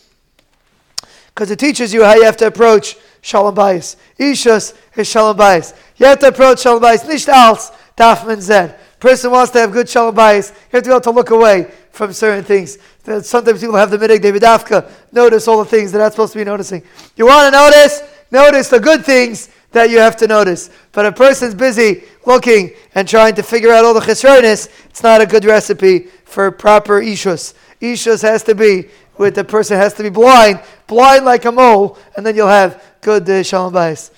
Because 1.27 1.49
it 1.49 1.57
teaches 1.57 1.93
you 1.93 2.03
how 2.03 2.13
you 2.13 2.23
have 2.23 2.37
to 2.37 2.47
approach 2.47 2.95
shalom 3.21 3.55
bayis. 3.55 3.95
Ishus 4.19 4.75
is 4.95 5.07
shalom 5.07 5.37
bayis. 5.37 5.73
You 5.97 6.05
have 6.05 6.19
to 6.19 6.27
approach 6.27 6.61
shalom 6.61 6.83
bayis. 6.83 7.07
Nicht 7.07 7.27
als 7.29 7.71
dafman 7.97 8.39
zed. 8.39 8.75
Person 8.99 9.31
wants 9.31 9.51
to 9.53 9.59
have 9.59 9.71
good 9.71 9.89
shalom 9.89 10.15
bayis. 10.15 10.51
You 10.51 10.69
have 10.73 10.83
to 10.83 10.89
be 10.89 10.93
able 10.93 11.01
to 11.01 11.11
look 11.11 11.31
away 11.31 11.71
from 11.91 12.13
certain 12.13 12.43
things. 12.43 12.77
Sometimes 13.25 13.61
people 13.61 13.75
have 13.75 13.89
the 13.89 13.97
midig 13.97 14.19
Davidavka. 14.19 14.89
Notice 15.11 15.47
all 15.47 15.59
the 15.59 15.69
things 15.69 15.91
that 15.91 15.99
are 15.99 16.03
not 16.03 16.11
supposed 16.13 16.33
to 16.33 16.39
be 16.39 16.45
noticing. 16.45 16.83
You 17.15 17.25
want 17.25 17.53
to 17.53 17.59
notice? 17.59 18.01
Notice 18.31 18.69
the 18.69 18.79
good 18.79 19.05
things 19.05 19.49
that 19.73 19.89
you 19.89 19.99
have 19.99 20.15
to 20.17 20.27
notice. 20.27 20.69
But 20.93 21.05
a 21.05 21.11
person's 21.11 21.53
busy 21.53 22.03
looking 22.25 22.71
and 22.95 23.07
trying 23.07 23.35
to 23.35 23.43
figure 23.43 23.71
out 23.71 23.83
all 23.83 23.93
the 23.93 23.99
chesronis, 23.99 24.69
it's 24.85 25.03
not 25.03 25.21
a 25.21 25.25
good 25.25 25.45
recipe 25.45 26.07
for 26.23 26.49
proper 26.51 27.01
ishus. 27.01 27.53
Ishus 27.81 28.21
has 28.21 28.43
to 28.43 28.55
be 28.55 28.85
with 29.17 29.35
the 29.35 29.43
person 29.43 29.77
has 29.77 29.93
to 29.95 30.03
be 30.03 30.09
blind, 30.09 30.61
blind 30.87 31.25
like 31.25 31.45
a 31.45 31.51
mole, 31.51 31.97
and 32.15 32.25
then 32.25 32.35
you'll 32.35 32.47
have 32.47 32.81
good 33.01 33.29
uh, 33.29 33.43
shalom 33.43 33.73
bayis. 33.73 34.09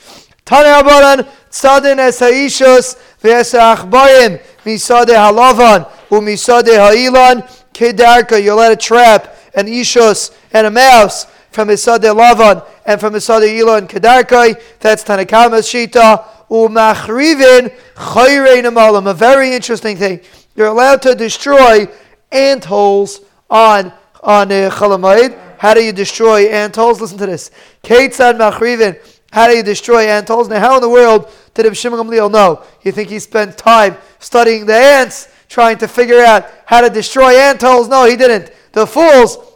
Tane 0.45 0.65
Rabbanan, 0.65 1.27
tzadin 1.49 1.97
es 1.97 2.19
ha'ishus 2.19 2.95
v'es 3.21 3.51
ha'achbayim 3.57 4.41
misade 4.63 5.07
halavan 5.07 5.89
u'misade 6.09 6.77
ha'ilan 6.77 7.41
kedarka, 7.73 8.41
you'll 8.41 8.57
let 8.57 8.71
a 8.71 8.75
trap, 8.75 9.35
an 9.55 9.65
ishus, 9.67 10.35
and 10.53 10.67
a 10.67 10.71
mouse 10.71 11.27
from 11.55 11.69
Isade 11.69 12.13
Lavan 12.13 12.67
and 12.85 12.99
from 12.99 13.15
Isade 13.15 13.57
Elon 13.59 13.87
Kedarkai. 13.87 14.61
That's 14.81 15.03
Tanakama's 15.03 15.65
Shita. 15.65 16.25
Umachrivin 16.49 17.73
Chayrein 17.95 18.65
Amalim. 18.69 19.09
A 19.09 19.13
very 19.13 19.55
interesting 19.55 19.97
thing. 19.97 20.19
You're 20.55 20.67
allowed 20.67 21.01
to 21.03 21.15
destroy 21.15 21.87
ant 22.31 22.65
holes 22.65 23.21
on 23.49 23.91
on 24.21 24.51
uh, 24.51 24.69
Chalamayid. 24.69 25.57
How 25.57 25.73
do 25.73 25.83
you 25.83 25.93
destroy 25.93 26.47
ant 26.49 26.75
holes? 26.75 27.01
Listen 27.01 27.17
to 27.19 27.25
this. 27.25 27.49
Ketzad 27.83 28.37
Machrivin. 28.37 28.99
How 29.31 29.47
do 29.47 29.55
you 29.55 29.63
destroy 29.63 30.07
ant 30.07 30.27
holes? 30.27 30.49
Now, 30.49 30.59
how 30.59 30.75
in 30.75 30.81
the 30.81 30.89
world 30.89 31.31
did 31.53 31.65
Ibn 31.65 31.73
Shimon 31.73 31.99
Gamliel 31.99 32.31
know? 32.31 32.63
You 32.83 32.91
think 32.91 33.09
he 33.09 33.19
spent 33.19 33.57
time 33.57 33.97
studying 34.19 34.65
the 34.65 34.75
ants, 34.75 35.29
trying 35.47 35.77
to 35.79 35.87
figure 35.87 36.19
out 36.19 36.45
how 36.65 36.81
to 36.81 36.89
destroy 36.89 37.35
ant 37.37 37.61
holes? 37.61 37.87
No, 37.87 38.05
he 38.05 38.15
didn't. 38.15 38.51
The 38.73 38.85
fools 38.85 39.54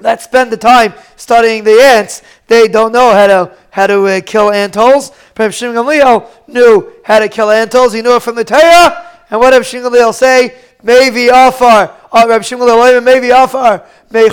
that 0.00 0.22
spend 0.22 0.50
the 0.50 0.56
time 0.56 0.92
studying 1.16 1.64
the 1.64 1.80
ants, 1.80 2.22
they 2.48 2.68
don't 2.68 2.92
know 2.92 3.12
how 3.12 3.26
to 3.26 3.56
how 3.70 3.86
to 3.88 4.04
uh, 4.06 4.20
kill 4.24 4.50
ant 4.52 4.74
holes. 4.74 5.10
Reb 5.36 5.52
Shimon 5.52 5.74
Gamliel 5.74 6.28
knew 6.46 6.92
how 7.04 7.18
to 7.18 7.28
kill 7.28 7.50
ant 7.50 7.72
holes. 7.72 7.92
He 7.92 8.02
knew 8.02 8.16
it 8.16 8.22
from 8.22 8.36
the 8.36 8.44
Torah. 8.44 9.10
And 9.30 9.40
what 9.40 9.52
Reb 9.52 9.64
Shimon 9.64 9.90
Gamliel 9.90 10.14
say? 10.14 10.54
Maybe 10.82 11.28
afar. 11.28 11.92
Oh, 12.12 12.28
Reb 12.28 12.44
Shimon 12.44 12.68
Gamliel, 12.68 13.02
maybe 13.02 13.30
afar. 13.30 13.84
May 14.10 14.28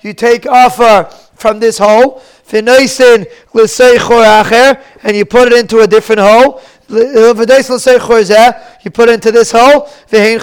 You 0.00 0.12
take 0.14 0.46
afar 0.46 1.10
from 1.34 1.60
this 1.60 1.78
hole. 1.78 2.22
Finaisin 2.48 3.26
l'seichor 3.52 4.24
acher, 4.24 4.82
and 5.02 5.14
you 5.14 5.26
put 5.26 5.52
it 5.52 5.58
into 5.58 5.80
a 5.80 5.86
different 5.86 6.20
hole. 6.20 6.62
You 6.88 7.34
put 7.34 7.50
it 7.50 9.12
into 9.12 9.30
this 9.30 9.52
hole. 9.52 9.90
They 10.08 10.38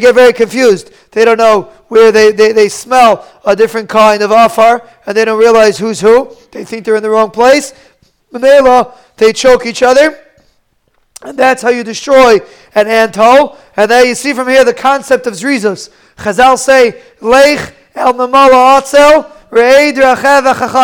get 0.00 0.14
very 0.14 0.32
confused. 0.32 0.90
They 1.12 1.24
don't 1.26 1.36
know 1.36 1.70
where 1.88 2.10
they, 2.10 2.32
they, 2.32 2.52
they 2.52 2.68
smell 2.68 3.26
a 3.44 3.54
different 3.54 3.88
kind 3.88 4.22
of 4.22 4.30
afar 4.30 4.88
and 5.06 5.16
they 5.16 5.24
don't 5.24 5.38
realize 5.38 5.78
who's 5.78 6.00
who. 6.00 6.34
They 6.52 6.64
think 6.64 6.84
they're 6.84 6.96
in 6.96 7.02
the 7.02 7.10
wrong 7.10 7.30
place. 7.30 7.72
Mamela, 8.32 8.94
they 9.16 9.32
choke 9.32 9.66
each 9.66 9.82
other. 9.82 10.18
And 11.22 11.38
that's 11.38 11.62
how 11.62 11.70
you 11.70 11.82
destroy 11.82 12.38
an 12.74 12.88
ant 12.88 13.16
hole. 13.16 13.56
And 13.76 13.90
there 13.90 14.04
you 14.04 14.14
see 14.14 14.32
from 14.32 14.48
here 14.48 14.64
the 14.64 14.74
concept 14.74 15.26
of 15.26 15.34
zrizos. 15.34 15.90
Chazal 16.16 16.58
say, 16.58 17.02
Leich 17.20 17.72
el 17.94 18.14
namala 18.14 18.80
atzel, 18.80 19.32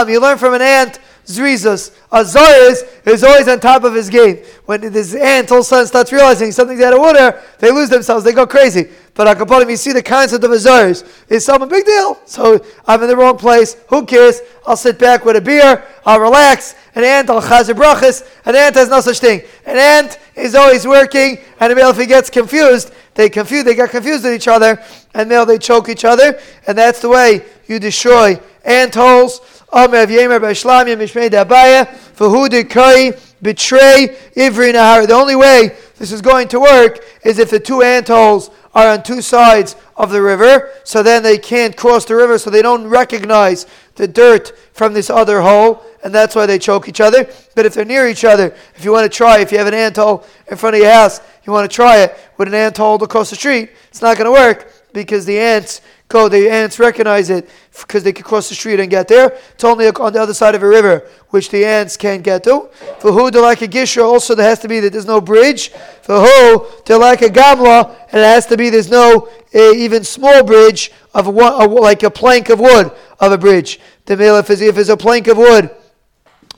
You 0.08 0.20
learn 0.20 0.38
from 0.38 0.54
an 0.54 0.62
ant 0.62 0.98
zrizos. 1.36 1.92
A 2.10 3.10
is 3.10 3.24
always 3.24 3.48
on 3.48 3.60
top 3.60 3.84
of 3.84 3.94
his 3.94 4.08
game. 4.08 4.38
When 4.66 4.80
this 4.80 5.14
ant 5.14 5.50
all 5.50 5.58
of 5.58 5.62
a 5.62 5.64
sudden 5.64 5.86
starts 5.86 6.12
realizing 6.12 6.52
something's 6.52 6.80
out 6.80 6.92
of 6.92 7.00
order, 7.00 7.40
they 7.58 7.70
lose 7.70 7.88
themselves, 7.88 8.24
they 8.24 8.32
go 8.32 8.46
crazy. 8.46 8.88
But 9.14 9.36
Akapolim, 9.36 9.68
you 9.68 9.76
see 9.76 9.92
the 9.92 10.02
concept 10.02 10.44
of 10.44 10.50
a 10.52 10.56
zayis. 10.56 11.06
Is 11.28 11.44
some 11.44 11.68
big 11.68 11.84
deal? 11.84 12.18
So 12.24 12.64
I'm 12.86 13.02
in 13.02 13.08
the 13.08 13.16
wrong 13.16 13.36
place. 13.36 13.76
Who 13.88 14.06
cares? 14.06 14.40
I'll 14.66 14.76
sit 14.76 14.98
back 14.98 15.24
with 15.24 15.36
a 15.36 15.40
beer, 15.40 15.84
I'll 16.06 16.20
relax. 16.20 16.74
An 16.94 17.04
ant, 17.04 17.30
I'll 17.30 17.40
brachas. 17.40 18.28
An 18.44 18.54
ant 18.54 18.74
has 18.74 18.88
no 18.88 19.00
such 19.00 19.18
thing. 19.18 19.42
An 19.64 19.76
ant 19.76 20.18
is 20.34 20.54
always 20.54 20.86
working, 20.86 21.38
and 21.60 21.72
if 21.72 21.96
he 21.96 22.06
gets 22.06 22.30
confused, 22.30 22.92
they 23.14 23.28
confuse, 23.28 23.64
they 23.64 23.74
get 23.74 23.90
confused 23.90 24.24
with 24.24 24.34
each 24.34 24.48
other, 24.48 24.82
and 25.14 25.28
now 25.28 25.44
they 25.44 25.58
choke 25.58 25.88
each 25.88 26.04
other, 26.04 26.38
and 26.66 26.76
that's 26.76 27.00
the 27.00 27.08
way 27.08 27.44
you 27.66 27.78
destroy 27.78 28.38
ant 28.64 28.94
holes. 28.94 29.40
Omer 29.72 30.06
Yemer 30.06 30.38
Bashlamim 30.38 30.98
Mishmei 30.98 31.30
Dabaya 31.30 31.88
for 31.88 32.28
Kai 32.64 33.12
betray 33.40 34.16
Ivri 34.36 34.74
Nahar. 34.74 35.06
The 35.06 35.14
only 35.14 35.34
way 35.34 35.74
this 35.96 36.12
is 36.12 36.20
going 36.20 36.48
to 36.48 36.60
work 36.60 37.02
is 37.24 37.38
if 37.38 37.48
the 37.48 37.58
two 37.58 37.80
ant 37.80 38.08
holes 38.08 38.50
are 38.74 38.88
on 38.88 39.02
two 39.02 39.22
sides 39.22 39.76
of 39.96 40.10
the 40.10 40.20
river, 40.20 40.70
so 40.84 41.02
then 41.02 41.22
they 41.22 41.38
can't 41.38 41.76
cross 41.76 42.04
the 42.04 42.14
river, 42.14 42.38
so 42.38 42.50
they 42.50 42.60
don't 42.60 42.86
recognize 42.86 43.66
the 43.96 44.06
dirt 44.08 44.52
from 44.74 44.92
this 44.92 45.08
other 45.08 45.40
hole, 45.40 45.82
and 46.04 46.14
that's 46.14 46.34
why 46.34 46.44
they 46.44 46.58
choke 46.58 46.88
each 46.88 47.00
other. 47.00 47.26
But 47.54 47.64
if 47.64 47.74
they're 47.74 47.84
near 47.84 48.08
each 48.08 48.24
other, 48.24 48.54
if 48.74 48.84
you 48.84 48.92
want 48.92 49.10
to 49.10 49.14
try, 49.14 49.40
if 49.40 49.52
you 49.52 49.58
have 49.58 49.66
an 49.66 49.74
ant 49.74 49.96
hole 49.96 50.24
in 50.50 50.56
front 50.56 50.76
of 50.76 50.82
your 50.82 50.92
house, 50.92 51.20
you 51.44 51.52
want 51.52 51.70
to 51.70 51.74
try 51.74 51.98
it 51.98 52.18
with 52.36 52.48
an 52.48 52.54
ant 52.54 52.76
hole 52.76 53.02
across 53.02 53.30
the 53.30 53.36
street, 53.36 53.70
it's 53.88 54.02
not 54.02 54.18
going 54.18 54.26
to 54.26 54.32
work 54.32 54.70
because 54.92 55.24
the 55.24 55.38
ants 55.38 55.80
go, 56.12 56.28
the 56.28 56.48
ants 56.50 56.78
recognize 56.78 57.30
it 57.30 57.48
because 57.80 58.04
they 58.04 58.12
can 58.12 58.24
cross 58.24 58.48
the 58.48 58.54
street 58.54 58.78
and 58.78 58.90
get 58.90 59.08
there. 59.08 59.38
It's 59.54 59.64
only 59.64 59.88
on 59.88 60.12
the 60.12 60.20
other 60.20 60.34
side 60.34 60.54
of 60.54 60.62
a 60.62 60.68
river, 60.68 61.08
which 61.30 61.50
the 61.50 61.64
ants 61.64 61.96
can't 61.96 62.22
get 62.22 62.44
to. 62.44 62.68
For 63.00 63.10
who, 63.10 63.30
like 63.30 63.62
a 63.62 63.68
gisher, 63.68 64.04
also 64.04 64.34
there 64.34 64.48
has 64.48 64.58
to 64.60 64.68
be 64.68 64.78
that 64.80 64.92
there's 64.92 65.06
no 65.06 65.20
bridge. 65.20 65.70
For 66.02 66.20
who, 66.20 66.96
like 66.98 67.22
a 67.22 67.28
gamla, 67.28 67.96
and 68.10 68.20
it 68.20 68.24
has 68.24 68.46
to 68.46 68.56
be 68.56 68.70
there's 68.70 68.90
no 68.90 69.28
even 69.52 70.04
small 70.04 70.44
bridge 70.44 70.92
of 71.14 71.26
one, 71.26 71.70
like 71.70 72.02
a 72.02 72.10
plank 72.10 72.50
of 72.50 72.60
wood 72.60 72.92
of 73.18 73.32
a 73.32 73.38
bridge. 73.38 73.80
The 74.04 74.16
male, 74.16 74.36
if 74.36 74.50
it's, 74.50 74.60
if 74.60 74.76
it's 74.76 74.90
a 74.90 74.96
plank 74.96 75.28
of 75.28 75.38
wood, 75.38 75.70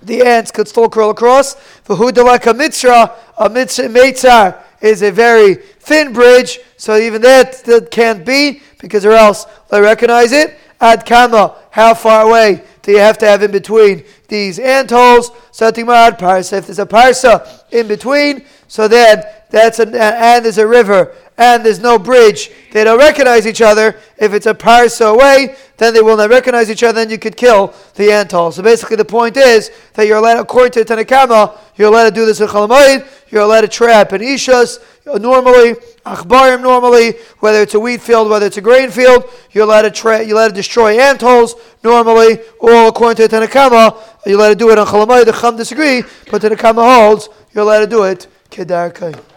the 0.02 0.22
ants 0.22 0.50
could 0.50 0.68
still 0.68 0.88
crawl 0.88 1.10
across. 1.10 1.54
For 1.54 1.94
like 1.96 2.46
a 2.46 2.52
mitzrah, 2.52 3.12
a 3.38 3.48
mitzvah, 3.48 4.63
is 4.80 5.02
a 5.02 5.10
very 5.10 5.54
thin 5.54 6.12
bridge, 6.12 6.58
so 6.76 6.96
even 6.96 7.22
that, 7.22 7.64
that 7.64 7.90
can't 7.90 8.24
be 8.24 8.60
because 8.78 9.04
or 9.04 9.12
else 9.12 9.46
they 9.70 9.80
recognize 9.80 10.32
it. 10.32 10.58
Ad 10.80 11.06
kama, 11.06 11.56
how 11.70 11.94
far 11.94 12.26
away 12.26 12.62
do 12.82 12.92
you 12.92 12.98
have 12.98 13.16
to 13.18 13.26
have 13.26 13.42
in 13.42 13.50
between 13.50 14.04
these 14.28 14.58
ant 14.58 14.90
holes? 14.90 15.30
Satimad 15.52 16.18
parsa. 16.18 16.58
If 16.58 16.66
there's 16.66 16.78
a 16.78 16.86
parsa 16.86 17.62
in 17.70 17.88
between, 17.88 18.44
so 18.68 18.88
then 18.88 19.24
that's 19.50 19.78
an 19.78 19.94
and 19.94 20.44
there's 20.44 20.58
a 20.58 20.66
river 20.66 21.14
and 21.36 21.64
there's 21.64 21.80
no 21.80 21.98
bridge. 21.98 22.50
They 22.72 22.84
don't 22.84 22.98
recognize 22.98 23.46
each 23.46 23.60
other. 23.60 23.96
If 24.18 24.32
it's 24.32 24.46
a 24.46 24.54
parsa 24.54 25.12
away, 25.12 25.56
then 25.76 25.92
they 25.92 26.00
will 26.00 26.16
not 26.16 26.30
recognize 26.30 26.70
each 26.70 26.82
other, 26.82 27.00
and 27.00 27.10
you 27.10 27.18
could 27.18 27.36
kill 27.36 27.74
the 27.94 28.12
ant 28.12 28.30
hole. 28.30 28.52
So 28.52 28.62
basically, 28.62 28.96
the 28.96 29.04
point 29.04 29.36
is 29.36 29.70
that 29.94 30.06
you're 30.06 30.18
allowed, 30.18 30.38
according 30.38 30.72
to 30.72 30.84
Tanakama, 30.84 31.58
you're 31.76 31.88
allowed 31.88 32.10
to 32.10 32.14
do 32.14 32.24
this 32.24 32.40
in 32.40 32.46
Chalamayid, 32.46 33.06
you're 33.30 33.42
allowed 33.42 33.62
to 33.62 33.68
trap 33.68 34.12
in 34.12 34.20
Ishas 34.20 34.78
uh, 35.06 35.18
normally, 35.18 35.74
Achbarim 36.06 36.62
normally, 36.62 37.14
whether 37.40 37.60
it's 37.62 37.74
a 37.74 37.80
wheat 37.80 38.00
field, 38.00 38.30
whether 38.30 38.46
it's 38.46 38.56
a 38.56 38.60
grain 38.60 38.90
field, 38.90 39.28
you're 39.50 39.64
allowed 39.64 39.82
to, 39.82 39.90
tra- 39.90 40.22
you're 40.22 40.36
allowed 40.36 40.48
to 40.48 40.54
destroy 40.54 40.98
ant 40.98 41.20
holes 41.20 41.56
normally, 41.82 42.38
or 42.60 42.86
according 42.86 43.16
to 43.16 43.36
Tanakama, 43.36 44.00
you're 44.24 44.38
allowed 44.38 44.50
to 44.50 44.54
do 44.54 44.70
it 44.70 44.78
on 44.78 44.86
Chalamayid. 44.86 45.24
The 45.24 45.32
Chum 45.32 45.56
disagree, 45.56 46.02
but 46.30 46.42
Tanakama 46.42 46.84
holds 46.84 47.28
you're 47.52 47.64
allowed 47.64 47.80
to 47.80 47.86
do 47.86 48.04
it 48.04 48.28
Kedarkai. 48.50 49.32